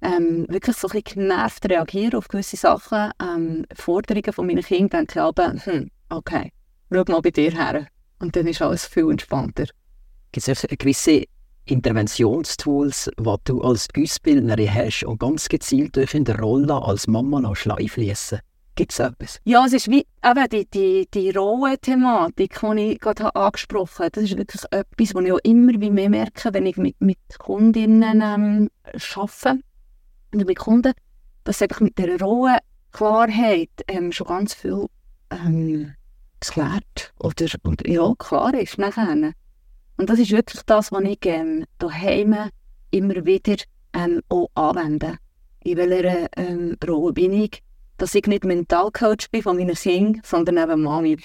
ähm, 0.00 0.44
wirklich 0.48 0.76
so 0.76 0.88
ein 0.88 1.00
bisschen 1.02 1.22
genervt 1.22 1.70
reagiere 1.70 2.18
auf 2.18 2.26
gewisse 2.26 2.56
Sachen, 2.56 3.12
ähm, 3.22 3.64
Forderungen 3.72 4.32
von 4.32 4.44
meinen 4.48 4.64
Kindern, 4.64 5.06
denke 5.06 5.20
ich 5.20 5.22
aber, 5.22 5.52
hm, 5.52 5.88
okay, 6.08 6.50
schau 6.92 7.04
mal 7.06 7.20
bei 7.20 7.30
dir 7.30 7.52
her. 7.52 7.86
Und 8.18 8.34
dann 8.34 8.48
ist 8.48 8.60
alles 8.60 8.86
viel 8.86 9.08
entspannter. 9.08 9.66
Gibt 10.32 10.48
es 10.48 10.66
gewisse 10.68 11.26
Interventionstools, 11.66 13.10
die 13.18 13.34
du 13.44 13.60
als 13.60 13.88
Ausbildnerin 13.96 14.72
hast 14.72 15.04
und 15.04 15.20
ganz 15.20 15.48
gezielt 15.48 15.96
durch 15.96 16.14
in 16.14 16.24
der 16.24 16.38
Rolle 16.38 16.74
als 16.74 17.06
Mama 17.06 17.40
noch 17.40 17.56
einfließen? 17.66 18.40
Gibt 18.76 18.92
es 18.92 18.98
etwas? 18.98 19.40
Ja, 19.44 19.64
es 19.64 19.72
ist 19.72 19.90
wie 19.90 20.06
eben 20.22 20.48
die, 20.52 20.66
die, 20.66 21.08
die 21.12 21.30
rohe 21.30 21.78
Thematik, 21.78 22.60
die 22.60 22.92
ich 22.92 23.00
gerade 23.00 23.34
angesprochen 23.34 23.98
habe. 24.00 24.10
Das 24.10 24.24
ist 24.24 24.36
wirklich 24.36 24.62
etwas, 24.70 25.14
was 25.14 25.24
ich 25.24 25.32
auch 25.32 25.38
immer 25.44 25.78
mehr 25.78 26.10
merke, 26.10 26.52
wenn 26.52 26.66
ich 26.66 26.76
mit, 26.76 27.00
mit 27.00 27.18
Kundinnen 27.38 28.20
ähm, 28.20 28.68
arbeite. 29.14 29.60
Und 30.34 30.46
mit 30.46 30.58
Kunden, 30.58 30.92
dass 31.44 31.62
einfach 31.62 31.80
mit 31.80 31.96
dieser 31.96 32.20
rohen 32.20 32.58
Klarheit 32.92 33.70
ähm, 33.88 34.12
schon 34.12 34.26
ganz 34.26 34.52
viel 34.52 34.86
ähm, 35.30 35.94
geklärt 36.40 37.14
oder, 37.18 37.46
oder 37.64 37.88
ja, 37.88 38.12
klar 38.18 38.54
ist 38.54 38.78
nachher. 38.78 39.32
Und 39.96 40.10
das 40.10 40.18
ist 40.18 40.30
wirklich 40.30 40.62
das, 40.62 40.92
was 40.92 41.04
ich 41.04 41.18
ähm, 41.24 41.64
daheim 41.78 42.50
immer 42.90 43.26
wieder 43.26 43.56
ähm, 43.94 44.22
auch 44.28 44.50
anwende. 44.54 45.16
In 45.64 45.78
welcher 45.78 46.28
ähm, 46.36 46.76
Rolle 46.86 47.12
bin 47.12 47.32
ich? 47.32 47.62
Dass 47.96 48.14
ich 48.14 48.26
nicht 48.26 48.44
Mentalcoach 48.44 49.30
bin 49.30 49.42
von 49.42 49.56
meinen 49.56 49.74
Kindern, 49.74 50.20
sondern 50.24 50.58
eben 50.58 50.82
Mami. 50.82 51.18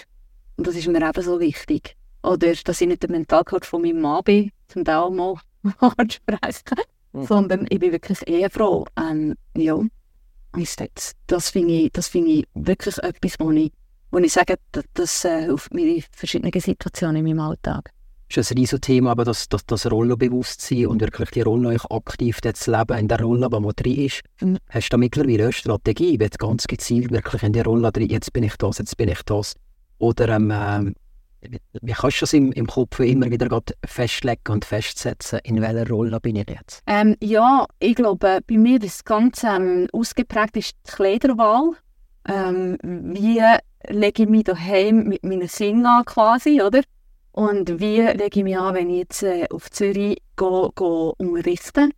Und 0.55 0.67
das 0.67 0.75
ist 0.75 0.87
mir 0.87 1.07
eben 1.07 1.21
so 1.21 1.39
wichtig. 1.39 1.97
Oder 2.23 2.53
dass 2.53 2.81
ich 2.81 2.87
nicht 2.87 3.03
der 3.03 3.11
Mentalcoach 3.11 3.65
von 3.65 3.81
meinem 3.81 3.99
Mann 3.99 4.23
bin, 4.23 4.51
zum 4.69 4.85
Teil 4.85 5.09
mal 5.09 5.35
ansprechen, 5.79 6.79
mhm. 7.11 7.25
sondern 7.25 7.67
ich 7.69 7.79
bin 7.79 7.91
wirklich 7.91 8.25
Ehefrau. 8.25 8.85
Ähm, 8.97 9.35
ja, 9.57 9.79
ist 10.57 10.79
das, 10.79 11.13
das 11.27 11.49
finde 11.49 11.73
ich, 11.73 11.91
find 12.05 12.27
ich 12.27 12.47
wirklich 12.53 12.97
etwas, 12.99 13.35
wo 13.39 13.51
ich, 13.51 13.71
wo 14.11 14.17
ich 14.19 14.31
sage, 14.31 14.55
das, 14.71 14.85
das 14.93 15.25
äh, 15.25 15.41
hilft 15.41 15.73
mir 15.73 15.95
in 15.95 16.03
verschiedenen 16.11 16.57
Situationen 16.59 17.17
in 17.17 17.25
meinem 17.25 17.39
Alltag 17.39 17.91
ist 18.37 18.51
ein 18.51 18.57
riesiges 18.57 18.81
Thema, 18.81 19.11
aber 19.11 19.23
das, 19.23 19.49
das, 19.49 19.65
das 19.65 19.89
Rollenbewusstsein 19.89 20.87
und 20.87 21.01
wirklich 21.01 21.31
die 21.31 21.41
Rolle 21.41 21.77
aktiv 21.89 22.39
zu 22.41 22.71
leben, 22.71 22.97
in 22.97 23.07
der 23.07 23.21
Rolle, 23.21 23.47
wo 23.51 23.59
man 23.59 23.73
drin 23.75 24.05
ist. 24.05 24.21
Mhm. 24.41 24.57
Hast 24.69 24.87
du 24.87 24.89
da 24.91 24.97
mittlerweile 24.97 25.43
eine 25.43 25.53
Strategie, 25.53 26.19
wie 26.19 26.29
ganz 26.29 26.67
gezielt 26.67 27.11
wirklich 27.11 27.43
in 27.43 27.53
die 27.53 27.61
Rolle 27.61 27.91
drin, 27.91 28.09
jetzt 28.09 28.33
bin 28.33 28.43
ich 28.43 28.55
das, 28.57 28.77
jetzt 28.77 28.97
bin 28.97 29.09
ich 29.09 29.21
das? 29.23 29.55
Oder 29.97 30.29
ähm, 30.29 30.51
äh, 30.51 31.57
wie 31.81 31.91
kannst 31.91 32.17
du 32.17 32.23
das 32.23 32.33
im, 32.33 32.51
im 32.51 32.67
Kopf 32.67 32.99
immer 32.99 33.29
wieder 33.29 33.61
festlegen 33.85 34.41
und 34.49 34.65
festsetzen, 34.65 35.39
in 35.43 35.61
welcher 35.61 35.87
Rolle 35.89 36.19
bin 36.19 36.35
ich 36.35 36.49
jetzt? 36.49 36.83
Ähm, 36.87 37.15
ja, 37.21 37.65
ich 37.79 37.95
glaube, 37.95 38.39
bei 38.45 38.57
mir 38.57 38.81
ist 38.81 39.05
ganz 39.05 39.43
ähm, 39.43 39.87
ausgeprägt 39.91 40.57
ist 40.57 40.75
die 40.87 40.91
Kleiderwahl. 40.91 41.71
Ähm, 42.27 42.77
wie 42.83 43.41
lege 43.87 44.23
ich 44.23 44.29
mich 44.29 44.43
daheim 44.43 45.05
mit 45.07 45.23
meinen 45.23 45.47
Singen 45.47 45.85
an 45.85 46.05
quasi, 46.05 46.61
oder? 46.61 46.81
Und 47.31 47.79
wie 47.79 48.01
lege 48.01 48.39
ich 48.39 48.43
mich 48.43 48.57
an, 48.57 48.75
wenn 48.75 48.89
ich 48.89 48.97
jetzt 48.97 49.23
äh, 49.23 49.47
auf 49.49 49.71
Zürich 49.71 50.21
gehe, 50.35 50.69
gehe 50.75 51.13
unterrichte? 51.17 51.89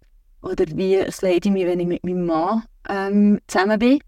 Oder 0.41 0.65
wie 0.75 1.09
slide 1.11 1.47
ich 1.47 1.51
mich, 1.51 1.65
wenn 1.65 1.79
ich 1.79 1.87
mit 1.87 2.03
meinem 2.03 2.25
Mann 2.25 2.63
ähm, 2.87 3.39
zusammen 3.47 3.79
bin? 3.79 3.99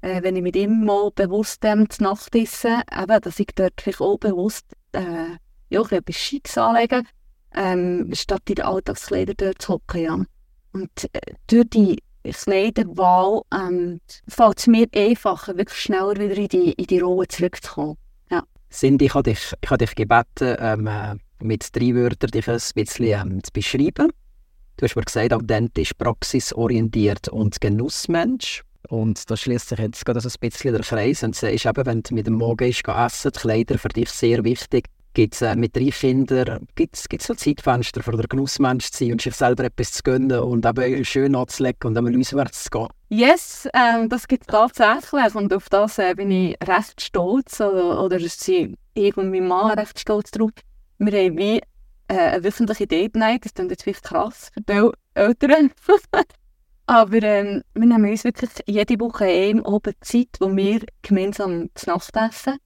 Äh, 0.00 0.22
wenn 0.22 0.36
ich 0.36 0.42
mit 0.42 0.56
ihm 0.56 0.84
mal 0.84 1.10
bewusst 1.14 1.64
ähm, 1.64 1.88
zur 1.88 2.08
Nacht 2.08 2.34
esse, 2.34 2.82
eben, 2.92 3.20
dass 3.20 3.38
ich 3.38 3.48
dort 3.54 3.80
vielleicht 3.80 4.00
auch 4.00 4.18
bewusst 4.18 4.66
äh, 4.92 5.36
ja, 5.68 5.82
etwas 5.82 6.16
Schicks 6.16 6.58
anlege, 6.58 7.04
ähm, 7.54 8.10
statt 8.12 8.42
in 8.48 8.56
den 8.56 8.64
Alltagskleider 8.64 9.34
dort 9.34 9.62
zu 9.62 9.74
hocken. 9.74 10.00
Ja. 10.00 10.18
Und 10.72 11.04
äh, 11.12 11.34
durch 11.46 11.70
die 11.70 12.02
Kleiderwahl 12.24 13.42
ähm, 13.54 14.00
fällt 14.26 14.58
es 14.58 14.66
mir 14.66 14.88
einfacher, 14.94 15.56
wirklich 15.56 15.78
schneller 15.78 16.16
wieder 16.16 16.36
in 16.36 16.48
die, 16.48 16.72
in 16.72 16.86
die 16.86 16.98
Rolle 16.98 17.28
zurückzukommen 17.28 17.96
sind. 18.74 19.02
Ich 19.02 19.14
habe 19.14 19.30
dich, 19.30 19.52
ich 19.60 19.70
habe 19.70 19.84
dich 19.84 19.94
gebeten, 19.94 20.56
ähm, 20.58 20.86
äh, 20.86 21.14
mit 21.40 21.74
drei 21.74 21.94
Wörtern 21.94 22.30
dich 22.30 22.48
ein 22.48 22.60
bisschen 22.74 23.06
ähm, 23.06 23.42
zu 23.42 23.52
beschreiben. 23.52 24.12
Du 24.76 24.84
hast 24.84 24.96
mir 24.96 25.02
gesagt, 25.02 25.32
authentisch, 25.32 25.92
praxisorientiert 25.94 27.28
und 27.28 27.60
Genussmensch. 27.60 28.62
Und 28.88 29.30
da 29.30 29.36
schließt 29.36 29.68
sich 29.68 29.78
jetzt 29.78 30.04
gerade 30.04 30.20
ein 30.20 30.32
bisschen 30.40 30.72
der 30.72 30.82
Kreis 30.82 31.22
und 31.22 31.34
sagst 31.34 31.64
eben, 31.64 31.86
wenn 31.86 32.02
du 32.02 32.14
mit 32.14 32.26
dem 32.26 32.34
Morgen 32.34 32.56
gehst, 32.56 32.86
essen, 32.86 33.32
die 33.34 33.38
Kleider 33.38 33.78
für 33.78 33.88
dich 33.88 34.10
sehr 34.10 34.44
wichtig. 34.44 34.86
Gibt 35.14 35.34
es 35.34 35.42
äh, 35.42 35.54
mit 35.54 35.76
drei 35.76 35.90
Kindern 35.90 36.66
gibt's, 36.74 37.06
so 37.20 37.34
Zeitfenster 37.34 38.02
für 38.02 38.10
den 38.10 38.28
Genussmensch 38.28 38.90
zu 38.90 39.04
sein 39.04 39.12
und 39.12 39.22
sich 39.22 39.34
selber 39.34 39.62
etwas 39.62 39.92
zu 39.92 40.02
gönnen 40.02 40.40
und 40.40 40.66
eben 40.66 41.04
schön 41.04 41.36
anzulegen 41.36 41.78
und 41.84 41.96
einmal 41.96 42.18
auswärts 42.18 42.64
zu 42.64 42.70
gehen? 42.70 42.88
Yes, 43.10 43.68
ähm, 43.74 44.08
das 44.08 44.26
gibt 44.26 44.42
es 44.42 44.48
tatsächlich 44.48 45.34
und 45.36 45.54
auf 45.54 45.68
das 45.68 45.98
äh, 45.98 46.14
bin 46.16 46.32
ich 46.32 46.56
recht 46.66 47.00
stolz 47.00 47.60
oder, 47.60 48.02
oder 48.02 48.18
sind 48.18 48.76
ich 48.94 49.16
und 49.16 49.30
mein 49.30 49.46
Mann 49.46 49.78
recht 49.78 50.00
stolz 50.00 50.32
drauf. 50.32 50.50
Wir 50.98 51.12
haben 51.12 51.38
wie 51.38 51.58
äh, 52.08 52.14
eine 52.14 52.42
wöchentliche 52.42 52.88
Date 52.88 53.14
Night, 53.14 53.44
das 53.44 53.54
klingt 53.54 53.70
jetzt 53.70 53.84
vielleicht 53.84 54.02
krass 54.02 54.50
für 54.52 54.62
die 54.62 54.90
Eltern. 55.14 55.70
Aber 56.86 57.22
ähm, 57.22 57.62
wir 57.74 57.86
nehmen 57.86 58.10
uns 58.10 58.24
wirklich 58.24 58.50
jede 58.66 58.98
Woche 58.98 59.26
ein 59.26 59.60
oben 59.60 59.94
Zeit, 60.00 60.28
wo 60.40 60.54
wir 60.54 60.80
gemeinsam 61.02 61.70
zu 61.76 61.88
Nacht 61.88 62.16
essen. 62.16 62.58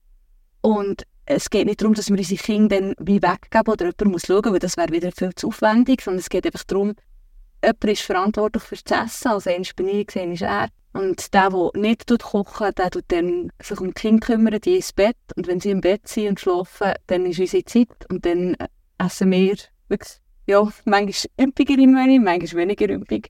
Und 0.61 1.03
es 1.29 1.49
geht 1.49 1.67
nicht 1.67 1.81
darum, 1.81 1.93
dass 1.93 2.09
wir 2.09 2.17
unsere 2.17 2.41
Kinder 2.41 2.79
dann 2.79 2.95
wie 2.99 3.21
weggeben 3.21 3.71
oder 3.71 3.85
jemand 3.85 4.05
muss 4.05 4.25
schauen, 4.25 4.51
weil 4.51 4.59
das 4.59 4.77
wäre 4.77 4.91
wieder 4.91 5.11
viel 5.11 5.33
zu 5.35 5.47
aufwendig, 5.47 6.01
sondern 6.01 6.19
es 6.19 6.29
geht 6.29 6.45
einfach 6.45 6.63
darum, 6.63 6.95
jemand 7.63 7.83
ist 7.83 8.01
verantwortlich 8.01 8.63
für 8.63 8.75
das 8.83 9.05
Essen, 9.05 9.27
also 9.27 9.49
eins 9.49 9.73
bin 9.73 9.89
ich, 9.89 10.15
einer 10.17 10.33
ist 10.33 10.41
er. 10.41 10.69
Und 10.91 11.31
der, 11.35 11.51
der 11.51 11.71
nicht 11.75 12.07
kochen 12.19 12.71
der 12.75 12.89
tut 12.89 13.05
dann 13.09 13.51
sich 13.61 13.79
um 13.79 13.87
die 13.89 13.93
Kinder 13.93 14.25
kümmern, 14.25 14.59
die 14.59 14.77
ins 14.77 14.91
Bett. 14.91 15.17
Und 15.35 15.45
wenn 15.45 15.59
sie 15.59 15.69
im 15.69 15.81
Bett 15.81 16.07
sind 16.07 16.29
und 16.29 16.39
schlafen, 16.39 16.93
dann 17.05 17.27
ist 17.27 17.39
unsere 17.39 17.63
Zeit 17.63 18.09
und 18.09 18.25
dann 18.25 18.57
essen 18.97 19.31
wir 19.31 19.55
wirklich, 19.87 20.17
ja, 20.47 20.67
manchmal 20.85 21.47
üppiger 21.47 21.77
im 21.77 21.93
Menü, 21.93 22.19
manchmal 22.19 22.63
weniger 22.63 22.89
üppig. 22.89 23.29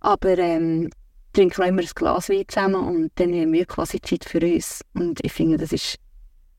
Aber 0.00 0.36
ähm, 0.36 0.90
trinken 1.32 1.58
wir 1.58 1.66
immer 1.68 1.82
ein 1.82 1.90
Glas 1.94 2.28
Wein 2.28 2.44
zusammen 2.48 2.88
und 2.88 3.12
dann 3.14 3.32
haben 3.32 3.52
wir 3.52 3.66
quasi 3.66 4.00
Zeit 4.00 4.24
für 4.24 4.40
uns. 4.40 4.82
Und 4.94 5.24
ich 5.24 5.32
finde, 5.32 5.58
das 5.58 5.70
ist 5.70 6.00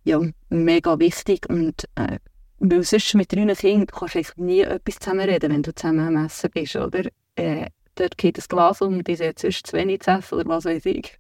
ja, 0.07 0.21
mega 0.49 0.99
wichtig. 0.99 1.47
Und 1.49 1.85
äh, 1.95 2.19
weil 2.59 2.83
sonst 2.83 3.13
mit 3.15 3.31
drei 3.31 3.45
Kindern 3.53 3.87
kannst 3.87 4.33
du 4.35 4.43
nie 4.43 4.61
etwas 4.61 4.99
zusammenreden, 4.99 5.51
wenn 5.51 5.63
du 5.63 5.73
zusammen 5.73 6.15
am 6.15 6.25
Essen 6.25 6.49
bist, 6.51 6.75
oder? 6.75 7.03
Äh, 7.35 7.67
dort 7.95 8.17
geht 8.17 8.37
das 8.37 8.47
Glas 8.47 8.81
um, 8.81 9.03
die 9.03 9.15
sind 9.15 9.39
sonst 9.39 9.67
zu 9.67 9.73
wenig 9.73 10.01
zu 10.01 10.11
essen 10.11 10.35
oder 10.35 10.49
was 10.49 10.65
weiß 10.65 10.85
ich. 10.85 11.17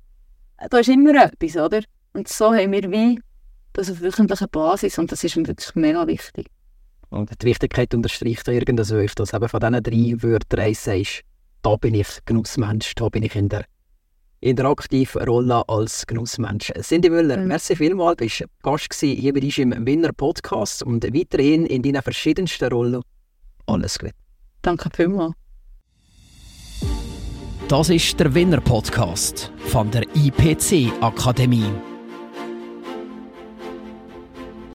Da 0.69 0.79
ist 0.79 0.89
immer 0.89 1.23
etwas, 1.23 1.55
oder? 1.57 1.81
Und 2.13 2.27
so 2.27 2.53
haben 2.53 2.71
wir 2.71 2.91
wie 2.91 3.19
das 3.73 3.91
auf 3.91 4.01
wöchentlicher 4.01 4.47
Basis 4.47 4.97
und 4.97 5.11
das 5.11 5.23
ist 5.23 5.35
wirklich 5.35 5.75
mega 5.75 6.07
wichtig. 6.07 6.47
Und 7.09 7.29
die 7.41 7.45
Wichtigkeit 7.45 7.93
unterstreicht 7.93 8.47
irgendwas, 8.47 8.91
weil 8.91 9.07
du 9.07 9.23
eben 9.23 9.49
von 9.49 9.59
diesen 9.59 9.83
drei 9.83 10.23
Wörtern 10.23 10.59
eins 10.59 10.83
sagst, 10.83 11.21
da 11.61 11.75
bin 11.75 11.93
ich 11.93 12.07
Genussmensch, 12.25 12.95
da 12.95 13.09
bin 13.09 13.23
ich 13.23 13.35
in 13.35 13.49
der, 13.49 13.65
in 14.39 14.55
der 14.55 14.65
aktiven 14.65 15.23
Rolle 15.23 15.63
als 15.67 16.05
Genussmensch. 16.05 16.71
Cindy 16.81 17.09
Müller, 17.09 17.37
mhm. 17.37 17.47
merci 17.47 17.75
vielmals, 17.75 18.17
bist 18.17 18.45
Gast 18.61 18.93
hier 18.93 19.33
bei 19.33 19.41
uns 19.41 19.57
im 19.57 19.85
Winner 19.85 20.13
Podcast 20.13 20.83
und 20.83 21.03
weiterhin 21.03 21.65
in 21.65 21.81
deinen 21.81 22.01
verschiedensten 22.01 22.69
Rollen. 22.71 23.01
Alles 23.65 23.97
Gute. 23.99 24.13
Danke 24.61 24.89
vielmals. 24.93 25.33
Das 27.67 27.89
ist 27.89 28.17
der 28.19 28.33
Winner 28.33 28.61
Podcast 28.61 29.51
von 29.65 29.91
der 29.91 30.03
IPC 30.15 30.91
Akademie. 31.01 31.69